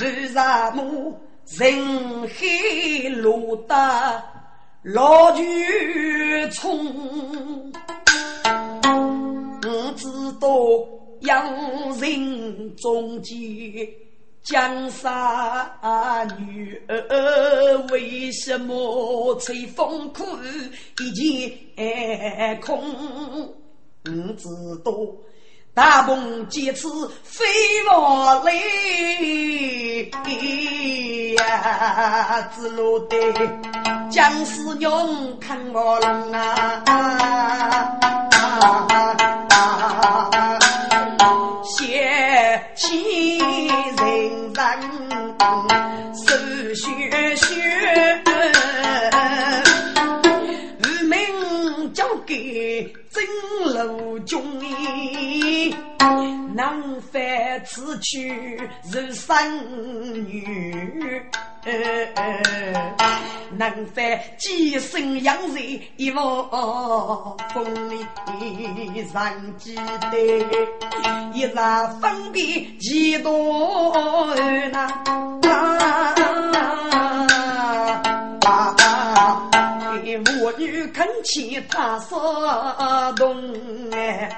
[0.00, 0.34] 为什
[0.74, 1.20] 么
[1.56, 4.20] 人海路大？
[4.82, 5.46] 老君
[6.50, 7.72] 冲，
[9.62, 10.08] 我知
[10.40, 10.48] 道
[11.20, 13.88] 养人中间
[14.42, 20.24] 江山女儿，为什么吹风苦
[21.00, 23.63] 一件空？
[24.06, 25.16] 五子多，
[25.72, 26.86] 大鹏展翅
[27.22, 27.42] 飞
[27.90, 30.10] 万里
[31.36, 32.50] 呀！
[32.54, 33.16] 只落得
[34.10, 34.90] 僵尸娘
[35.40, 36.84] 看我龙啊！
[56.54, 57.22] 能犯
[57.64, 58.60] 此去
[58.92, 59.34] 如生
[60.26, 61.22] 女，
[63.56, 68.06] 能犯几生养人一窝风里
[69.12, 69.74] 人记
[70.10, 70.18] 得，
[71.32, 71.54] 一日
[72.00, 74.34] 分别几多
[74.72, 74.88] 难。
[80.42, 82.12] 我女恳切他所
[83.16, 83.34] 动
[83.92, 84.28] 哎，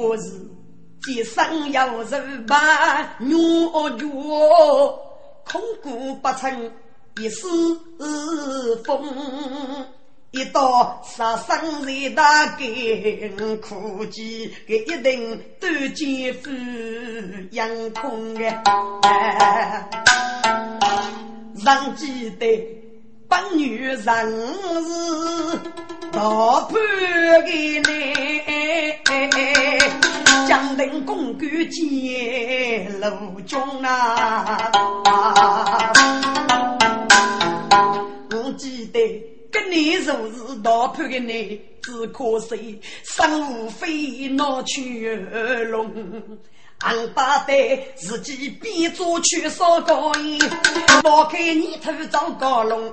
[0.00, 0.30] 这个是
[1.02, 4.98] 今生要人把女眷，
[5.44, 6.72] 空谷不成
[7.20, 7.46] 一丝
[8.82, 9.04] 风。
[10.30, 13.28] 一到杀生日大给
[13.60, 16.48] 苦计，给一定都见富
[17.50, 18.34] 阳空
[19.02, 19.90] 哎，
[21.56, 22.46] 人记得
[23.30, 24.04] 本女人是
[26.10, 26.18] 大
[26.62, 26.72] 判
[27.44, 27.88] 的呢，
[30.48, 34.72] 江陵公馆见陆中啊，
[38.32, 38.98] 我记得。
[39.52, 40.02] 跟你如
[40.48, 45.14] 是大判的你，只可惜生无非闹去
[45.70, 45.92] 龙。
[46.82, 50.38] 俺把得自己变做去烧高烟，
[51.02, 52.92] 抛开泥头找高龙。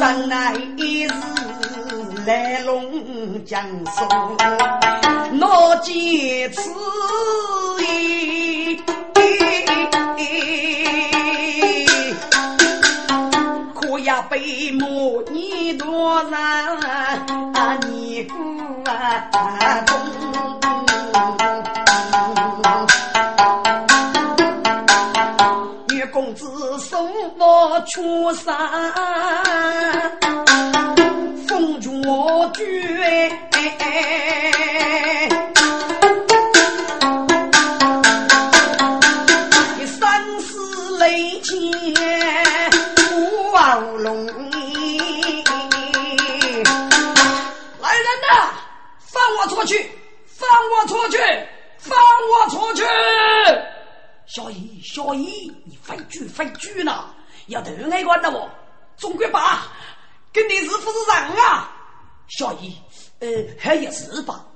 [0.00, 1.10] 真乃一日
[2.26, 4.04] 来龙江苏，
[5.36, 6.70] 闹见此
[7.80, 8.80] 意。
[14.04, 16.76] 呀，被母你多难，
[17.88, 18.34] 你不
[18.82, 18.92] 懂。
[20.42, 20.51] 女
[27.54, 28.56] 我出山
[31.46, 32.64] 风中我追
[39.78, 41.54] 你三四雷劫
[42.96, 45.44] 不忘容易
[47.82, 48.54] 来人呐
[48.98, 49.90] 放我出去
[50.24, 51.18] 放我出去
[51.76, 51.94] 放
[52.30, 52.82] 我出去
[54.24, 57.14] 小姨小姨你犯居犯居了
[57.46, 58.48] 要得那个的不？
[58.96, 59.72] 总归吧，
[60.32, 61.74] 跟你是不是人啊？
[62.28, 62.76] 小姨，
[63.20, 63.28] 呃，
[63.58, 64.46] 还也是吧。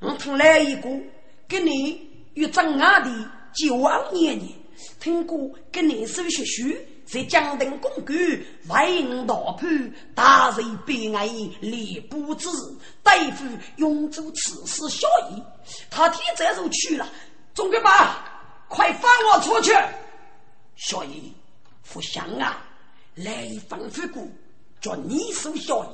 [0.00, 0.88] 我听来一个
[1.46, 3.10] 跟你与张阿的
[3.52, 4.48] 交往年年，
[4.98, 6.74] 听过跟你手学书，
[7.06, 8.16] 在江登公馆
[8.68, 11.28] 为五大判，大人悲哀，
[11.60, 12.48] 礼不知，
[13.04, 13.44] 对付
[13.76, 15.42] 永州刺史小姨，
[15.90, 17.06] 他天再入去了，
[17.54, 18.24] 总管把
[18.68, 19.72] 快放我出去！
[20.74, 21.32] 小姨，
[21.82, 22.64] 福相啊，
[23.14, 24.30] 来放复古，
[24.80, 25.88] 叫你受效益，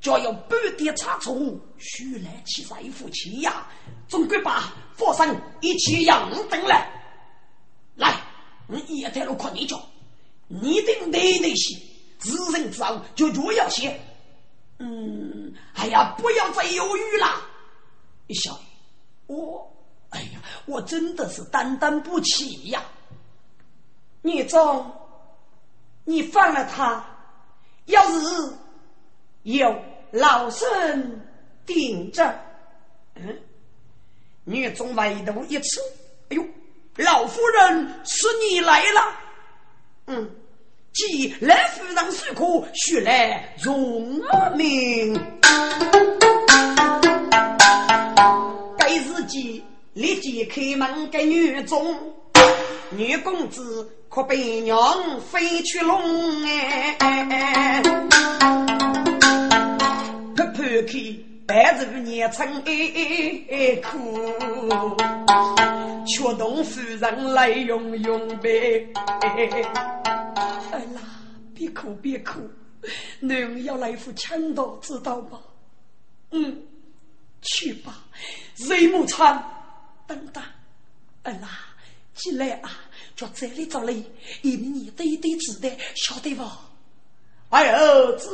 [0.00, 1.34] 叫有半点差错，
[1.78, 3.66] 须来起在夫妻呀！
[4.08, 6.88] 总归把佛生一起养等来，
[7.96, 8.20] 来，
[8.68, 9.80] 你一带路靠你叫。
[10.48, 11.76] 你的内内心，
[12.18, 14.00] 自人之后就就要写。
[14.78, 17.26] 嗯，哎呀，不要再犹豫了。
[18.28, 18.56] 一笑，
[19.26, 19.68] 我，
[20.10, 22.84] 哎呀，我真的是担当不起呀。
[24.22, 24.92] 聂总，
[26.08, 27.04] 你放了他，
[27.86, 28.52] 要是
[29.42, 29.76] 有
[30.12, 31.20] 老身
[31.66, 32.32] 顶着，
[33.16, 33.36] 嗯，
[34.44, 35.80] 聂总眉头一蹙，
[36.28, 36.44] 哎呦，
[36.98, 39.00] 老夫人是你来了。
[40.06, 40.30] 嗯，
[40.92, 44.22] 既来夫人诉苦，须来容
[44.56, 45.12] 命。
[48.78, 52.14] 该自己立即开门给女中，
[52.90, 54.78] 女公子可被娘
[55.20, 57.82] 飞去笼哎，拍拍开。
[61.46, 64.96] 白日年成哀苦，
[66.04, 68.84] 却动夫人来用用呗。
[69.22, 71.00] 哎啦，
[71.54, 72.40] 别哭别哭，
[73.20, 75.38] 娘要来副枪刀，知道吗？
[76.32, 76.62] 嗯，
[77.42, 78.04] 去吧，
[78.56, 79.40] 瑞木川，
[80.04, 80.42] 等等。
[81.22, 81.65] 哎啦，
[82.16, 82.70] 进来啊，
[83.14, 84.10] 就这里这里，
[84.40, 86.42] 一米你对对子的，晓得不？
[87.50, 88.26] 哎呦，知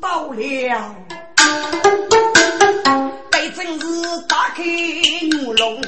[0.00, 0.96] 道了。
[3.30, 3.86] 该真是
[4.28, 5.80] 打开牛笼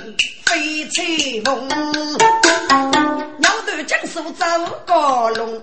[0.47, 1.03] 飞彩
[1.45, 1.69] 凤，
[3.39, 4.45] 鸟断江苏走
[4.87, 5.61] 高龙，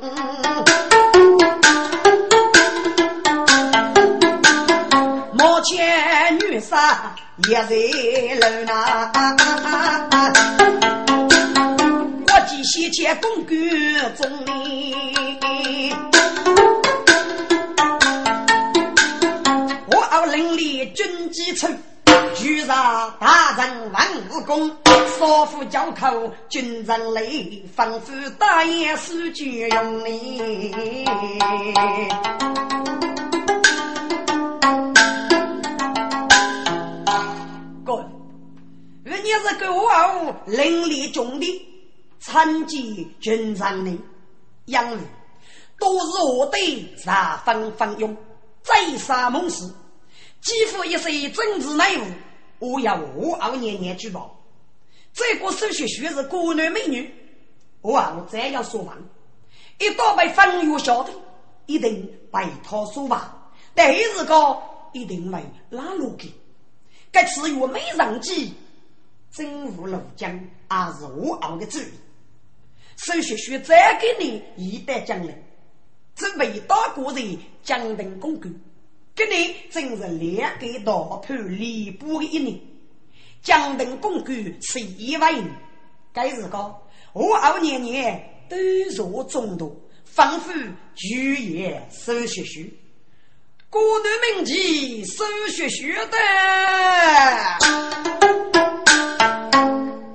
[5.63, 7.15] 前女杀
[7.47, 7.69] 也在
[8.39, 9.11] 楼那，
[12.41, 15.93] 国际先前公举中哩。
[20.31, 21.67] 领里军机处，
[22.41, 24.71] 遇上大人万武功，
[25.19, 31.05] 少妇交口军人泪，吩咐大爷书记用哩。
[37.85, 38.03] 哥，
[39.03, 41.67] 人家是个我领里兄弟，
[42.21, 43.97] 参见军人的
[44.65, 44.99] 养育，
[45.79, 46.57] 都是我的
[46.95, 47.09] 十
[47.43, 48.15] 分分用，
[48.61, 49.67] 再杀猛士。
[50.39, 52.03] 几乎一些政治内务，
[52.59, 54.39] 我要我二年年举报。
[55.11, 57.11] 这个手学学是国男美女，
[57.81, 58.95] 我二再要说话，
[59.79, 61.11] 一到被方月晓得，
[61.65, 63.51] 一定被他说话。
[63.73, 64.61] 但是个
[64.93, 66.31] 一定会拉路给。
[67.11, 68.53] 该次月没人记，
[69.31, 71.91] 政务路江还是我二的主意。
[73.03, 75.35] 手学学再给你一代将领，
[76.15, 78.53] 准备大国人江登公关。
[79.15, 82.59] 今年正是两个大判礼部的一年，
[83.41, 85.51] 江登公举是一万人。
[86.13, 86.75] 该日个
[87.13, 88.55] 我二年年都
[88.95, 90.53] 若中毒，仿佛
[90.93, 92.69] 举业收学学，
[93.71, 96.17] 孤单名气收学学的，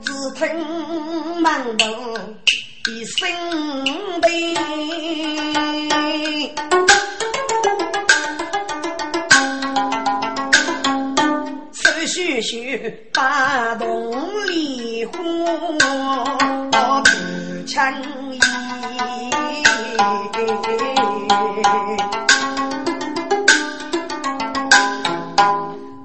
[0.03, 2.06] 只听门头
[2.89, 3.27] 一生
[4.21, 4.55] 悲。
[12.07, 15.13] 徐徐把动梨花
[16.71, 16.77] 不
[17.67, 17.83] 轻
[18.33, 18.39] 易，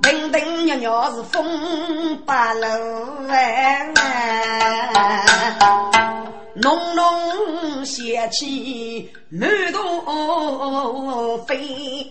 [0.02, 2.68] 等等娘娘是风把路
[3.30, 3.88] 哎，
[6.62, 12.08] 浓浓邪气满肚飞。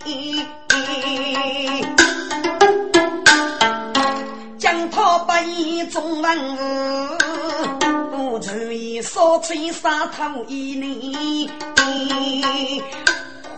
[5.27, 6.39] 八一中文
[8.13, 11.49] 武，注意少吹沙头一年。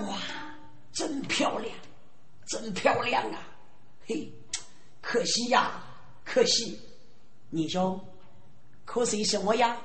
[0.09, 0.17] 哇，
[0.93, 1.75] 真漂亮，
[2.47, 3.39] 真漂亮啊！
[4.07, 4.33] 嘿，
[5.01, 5.73] 可惜呀，
[6.25, 6.79] 可惜，
[7.51, 8.01] 你说，
[8.85, 9.77] 可惜什么呀？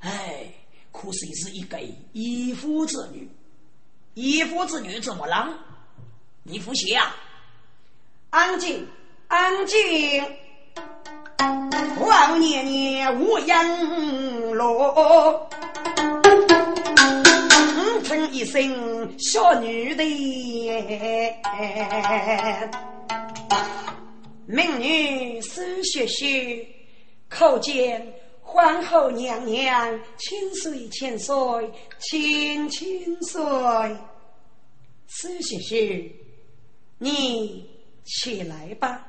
[0.00, 0.52] 哎，
[0.92, 1.78] 可惜是一个
[2.12, 3.28] 义父之女，
[4.14, 5.48] 义父之女怎么了？
[6.42, 7.14] 你服气啊？
[8.30, 8.86] 安静，
[9.28, 9.78] 安静。
[12.00, 15.48] 万年年无烟落，
[18.04, 20.02] 称一声小女的，
[24.46, 26.66] 民女手学学，
[27.28, 28.14] 可见
[28.52, 31.36] 皇后娘娘千岁千岁
[32.00, 33.40] 千千岁。
[35.06, 36.10] 手学学，
[36.98, 37.70] 你
[38.04, 39.06] 起来吧，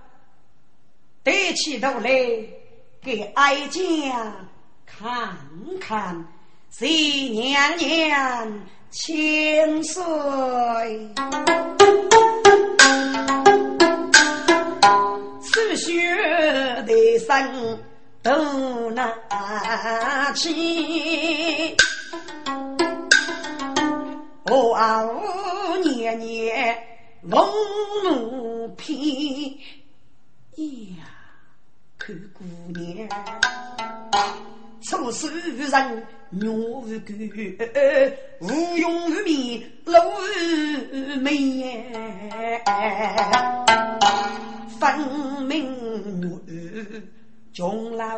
[1.24, 2.12] 抬起头来
[3.02, 4.48] 给哀家
[4.86, 5.36] 看
[5.80, 6.24] 看。
[6.70, 10.04] 谢娘娘千岁，
[15.42, 16.16] 四血
[16.86, 17.80] 的生
[18.24, 21.76] 都拿起，
[24.46, 26.78] 我五年年
[27.22, 27.44] 龙
[28.04, 29.60] 奴皮
[30.56, 31.04] 呀，
[31.98, 32.44] 看姑
[32.80, 33.10] 娘，
[34.82, 36.04] 出世人。
[36.34, 40.14] 女无垢，无用无名，老无
[41.20, 41.92] 美，
[44.80, 44.98] 分
[45.46, 46.24] 明女，
[47.62, 48.18] 穷老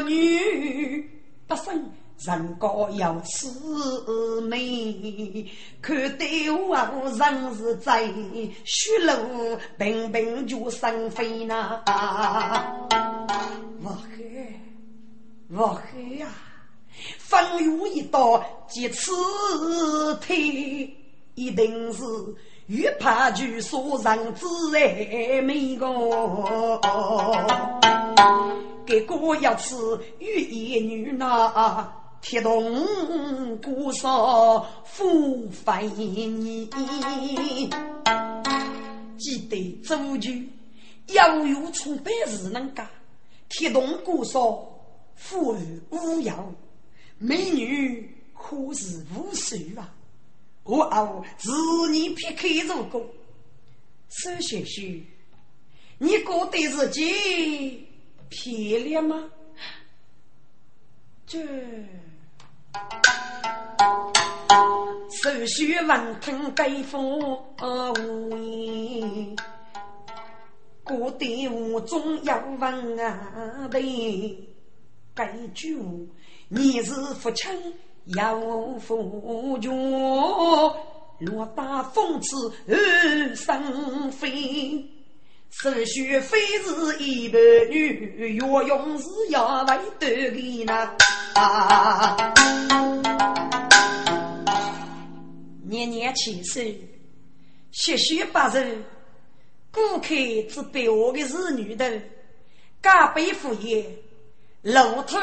[0.00, 1.06] 女，
[1.46, 5.46] 不生人高有此美，
[5.82, 8.06] 看得我人是在
[8.64, 11.78] 血路平平就生飞呐，
[13.82, 14.58] 我黑，
[15.50, 16.28] 我黑呀！
[17.18, 19.12] 风雨一到，即此
[20.22, 20.90] 退，
[21.34, 22.02] 一定是
[22.66, 25.86] 越怕就说人自然美个。
[28.86, 29.74] 给哥要吃
[30.18, 31.88] 玉叶女呐，
[32.20, 36.68] 铁铜鼓烧富肥你，
[39.18, 40.50] 记得周句，
[41.08, 42.86] 要有从百日能干，
[43.48, 44.66] 铁铜鼓烧
[45.14, 46.54] 富裕无恙。
[47.18, 49.94] 美女可是无数啊！
[50.64, 51.50] 我傲是
[51.90, 53.06] 你撇开如果，
[54.08, 55.02] 苏学学，
[55.98, 57.86] 你觉得自己
[58.30, 59.30] 漂亮吗？
[61.26, 61.38] 这
[65.10, 69.36] 苏学闻听该风无言，
[70.86, 74.48] 觉得我总要问啊的
[75.14, 75.78] 该句。
[76.48, 77.74] 你是父亲
[78.06, 79.70] 有夫君，
[81.20, 84.90] 落大风刺二生飞。
[85.50, 87.40] 是须非是一般
[87.70, 90.90] 女，若用是要为得的呢。
[95.62, 96.76] 年年七岁，
[97.70, 98.84] 学学八人，
[99.70, 100.08] 顾客
[100.50, 102.02] 只被我的是女的，
[102.82, 103.86] 加倍副业，
[104.62, 105.16] 露头。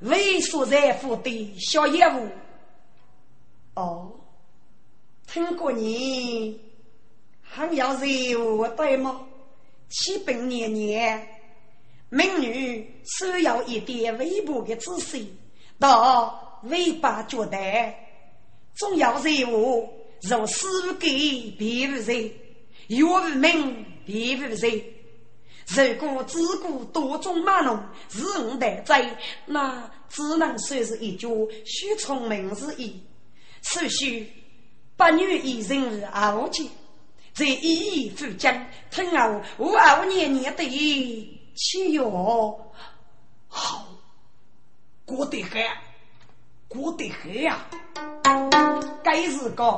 [0.00, 2.28] 为所在乎的小业务，
[3.74, 4.12] 哦，
[5.26, 6.60] 听过你
[7.42, 9.26] 还要业务对吗？
[9.88, 11.26] 启本年年，
[12.10, 15.26] 美女需要一点微薄的知识，
[15.78, 17.94] 到尾巴觉得
[18.74, 19.88] 重要任务，
[20.22, 22.30] 如四给别人，
[22.86, 24.97] 有无名别无人。
[25.68, 31.28] 如果自古多种马龙是我的在，那只能算是一句
[31.66, 33.02] 虚聪明之意。
[33.60, 34.32] 所需
[34.96, 36.70] 八女一人而傲气，
[37.34, 40.64] 在一意富江，听我五二年年的
[41.54, 42.02] 七月
[43.48, 43.86] 好，
[45.04, 45.62] 过得很，
[46.66, 47.66] 过得很呀。
[49.02, 49.70] 该是个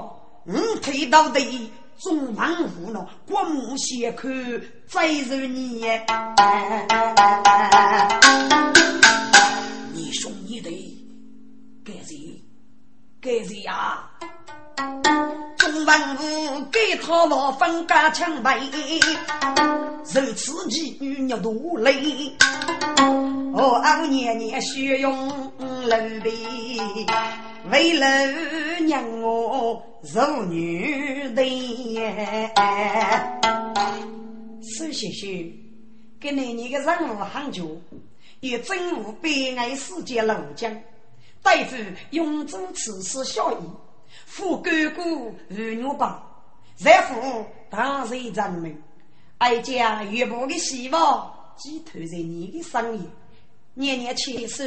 [0.46, 1.40] 五推到的。
[2.02, 4.32] 中王府呢，刮目相看，
[4.88, 5.84] 再受你。
[9.92, 10.70] 你兄你的，
[11.84, 12.42] 该谁？
[13.20, 14.08] 该谁呀？
[15.58, 18.58] 中王府给他老分家枪败，
[20.06, 22.34] 受此妓女虐多累。
[23.52, 25.28] 我二年年学用
[25.84, 26.80] 楼壁。
[27.68, 28.06] 为了
[28.80, 31.42] 娘我做女的，
[34.62, 35.52] 苏学学，
[36.18, 37.80] 给你你的任务很久，
[38.40, 40.74] 也政务悲哀世界老将，
[41.42, 41.76] 对付
[42.10, 43.64] 永州此事效益，
[44.24, 45.02] 副哥哥
[45.48, 46.42] 如牛宝，
[46.78, 48.82] 然后当谁人民，
[49.38, 52.98] 哀家越部的希望寄托在你的身上。
[53.74, 54.64] 年年牵手，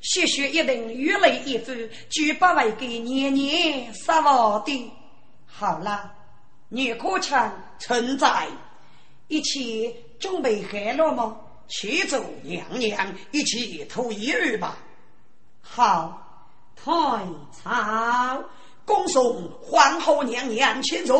[0.00, 1.76] 血血一定，雨泪一番，
[2.08, 4.92] 绝不会给年年失望的。
[5.46, 6.12] 好了，
[6.68, 8.48] 女可强存在，
[9.28, 11.36] 一起准备好了吗？
[11.68, 14.76] 去走娘娘，一起脱衣吧。
[15.60, 16.20] 好，
[16.76, 16.90] 太
[17.62, 18.44] 朝
[18.84, 21.16] 恭送皇后娘娘千岁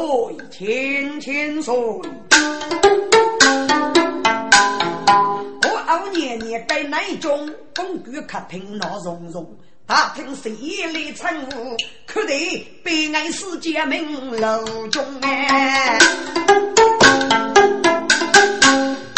[0.53, 1.75] 千千岁。
[5.95, 9.47] 我二年年该内中，公举客厅闹融融，
[9.87, 15.97] 大厅是一里晨雾，可得悲哀世界名楼中哎。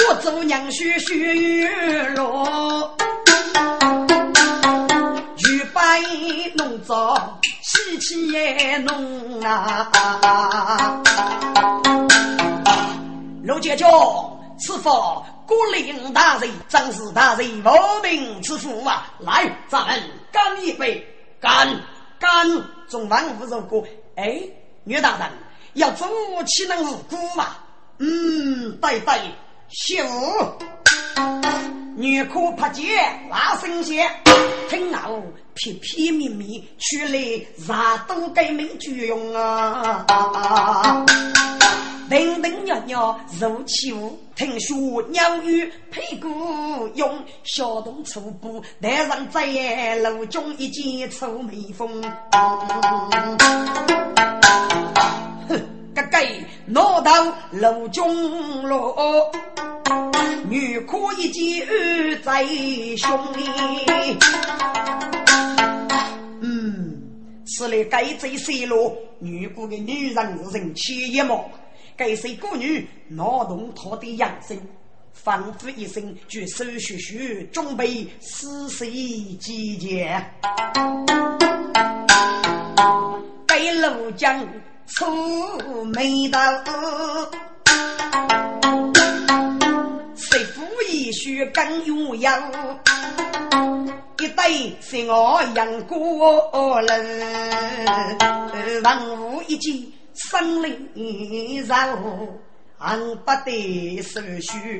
[0.07, 1.67] 我做娘婿婿玉
[2.15, 2.95] 罗，
[5.39, 6.03] 玉白
[6.57, 7.41] 弄早。
[7.63, 9.91] 喜气也浓啊！
[13.45, 13.89] 陆家将，
[14.59, 19.13] 此佛国令大人、张氏大人无名之父啊！
[19.21, 21.07] 来，咱们干一杯，
[21.41, 21.69] 干
[22.19, 22.47] 干！
[22.89, 23.87] 众万无如故。
[24.17, 24.43] 哎，
[24.85, 25.29] 岳大人
[25.75, 26.09] 要做
[26.47, 27.57] 岂能无辜嘛？
[27.99, 29.21] 嗯，对对，
[29.69, 30.05] 秀。
[31.97, 34.11] 女可拍肩拉神仙，
[34.69, 35.23] 听后
[35.57, 37.19] 皮皮咪咪出来
[37.67, 40.05] 啥都给没作用啊！
[42.11, 46.29] 叮叮鸟鸟入起舞，听说鸟语配鼓
[46.95, 52.03] 用，小童粗布带上在楼中一见臭美风。
[55.49, 55.59] 哼，
[55.97, 56.19] 个个
[56.67, 57.11] 闹到
[57.53, 59.33] 楼中了。
[60.49, 61.67] 女可一见
[62.23, 62.45] 在
[62.97, 63.49] 胸里，
[66.43, 67.03] 嗯，
[67.47, 71.51] 此类该贼泄露，女姑的女人人气一毛，
[71.97, 74.57] 该谁孤女劳动她的养生，
[75.13, 80.25] 仿佛一生举手续续准备死死集结，
[83.97, 84.47] 该楼将
[84.87, 86.39] 出眉刀。
[90.15, 92.31] 谁夫一须更拥有，
[94.19, 99.75] 一对是我养过人，万物一见
[100.15, 101.75] 生灵肉，
[102.79, 104.79] 恨不得手续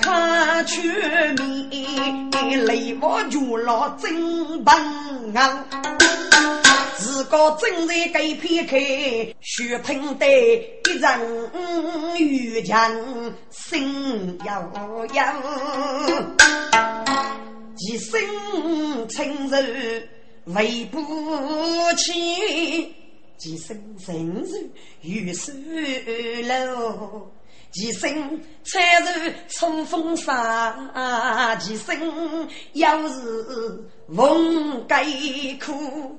[0.00, 4.74] 看全面，泪我如落真笨
[5.34, 5.42] 硬。
[7.18, 8.78] 自个正在给片开，
[9.40, 12.76] 血喷的一人遇见
[13.50, 14.52] 心悠
[15.12, 15.22] 悠，
[17.76, 20.08] 一生情人
[20.44, 21.00] 为不
[21.96, 22.94] 起，
[23.42, 24.70] 一生情人
[25.02, 25.52] 遇水
[26.42, 27.28] 楼，
[27.74, 35.04] 一身才如冲锋沙，一生要是逢该
[35.60, 36.16] 苦。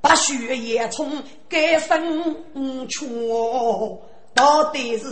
[0.00, 4.02] 把血液从肝生出，
[4.34, 5.06] 到底是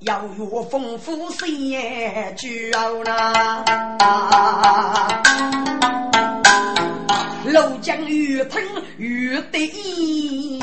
[0.00, 3.64] 要有丰富些酒啦。
[7.46, 8.64] 楼江越吞
[8.98, 10.62] 越得意。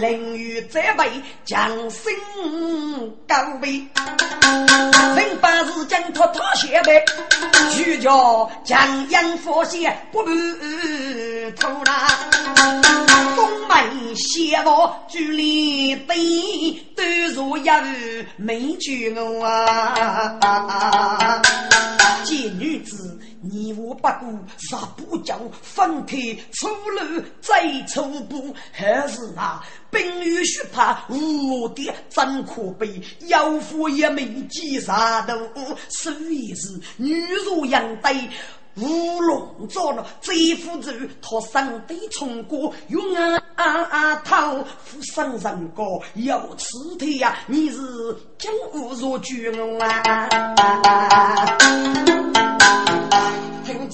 [0.00, 1.10] 淋雨这位
[1.44, 2.12] 将心
[3.26, 3.86] 高位，
[5.16, 7.02] 人把是将他他写背，
[7.70, 8.10] 徐家
[8.64, 10.30] 将阳佛写不露
[11.56, 12.06] 头啦，
[13.36, 16.14] 东门邪魔距离对，
[16.94, 17.02] 都
[17.34, 21.42] 如一日美酒啊，
[22.24, 23.17] 见女子。
[23.50, 26.16] 你我不顾杀不将，分开
[26.52, 35.34] 出路再出步，还是那冰雨雪怕无敌真可悲，有福也没几杀头，
[35.88, 38.28] 所以是女如羊对。
[38.80, 47.76] 乌龙做了这副咒，他上对冲过，用啊啊啊头扶上人高，有此体呀，你是
[48.38, 50.28] 江湖若巨龙啊！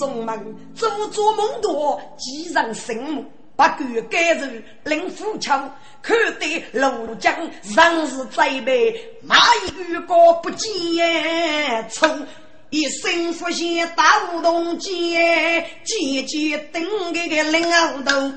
[0.05, 3.23] 听众们，做做梦多，既然醒目，
[3.57, 9.37] 不管该人令富强，可得庐江仍是在背，马
[9.79, 12.27] 遇过不见从。
[12.71, 16.83] 一生福险大梧桐街，姐姐等
[17.13, 18.33] 个个领后头。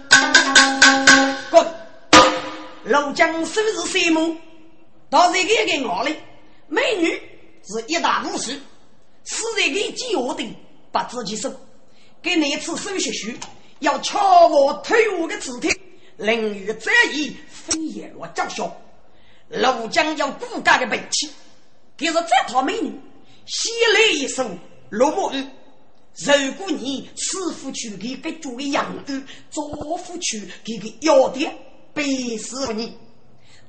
[1.49, 1.65] 滚！
[2.83, 4.35] 龙江收拾山木，
[5.09, 6.15] 到这个个我里，
[6.67, 7.19] 美女
[7.63, 8.51] 是一大故事，
[9.25, 10.55] 是这个计划的
[10.91, 11.53] 把自己收。
[12.21, 13.31] 给那次收学书，
[13.79, 15.69] 要敲我退伍的字体，
[16.17, 18.69] 淋雨再意，非也我教学。
[19.49, 21.29] 龙江要骨干的背气，
[21.95, 22.91] 给是这套美女。
[23.45, 24.43] 先来一首
[24.89, 25.47] 《落寞雨》，
[26.47, 31.47] 如果你师傅去给给做个养鱼，左夫去给个要的，
[31.93, 32.97] 白师傅你，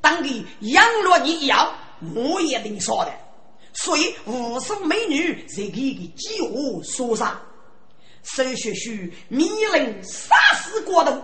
[0.01, 1.73] 当给养了你要，
[2.15, 3.13] 我也给你说的。
[3.83, 7.41] 所以无数美女在给个计划说上，
[8.25, 11.23] 手学学迷人杀死过度，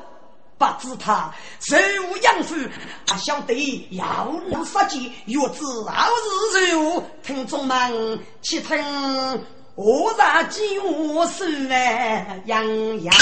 [0.57, 1.77] 不知他受
[2.23, 2.55] 养父，
[3.09, 6.09] 啊晓得要能杀鸡，月子好
[6.55, 8.77] 日如听众们去听。
[9.75, 13.13] 我在鸡窝是来洋洋。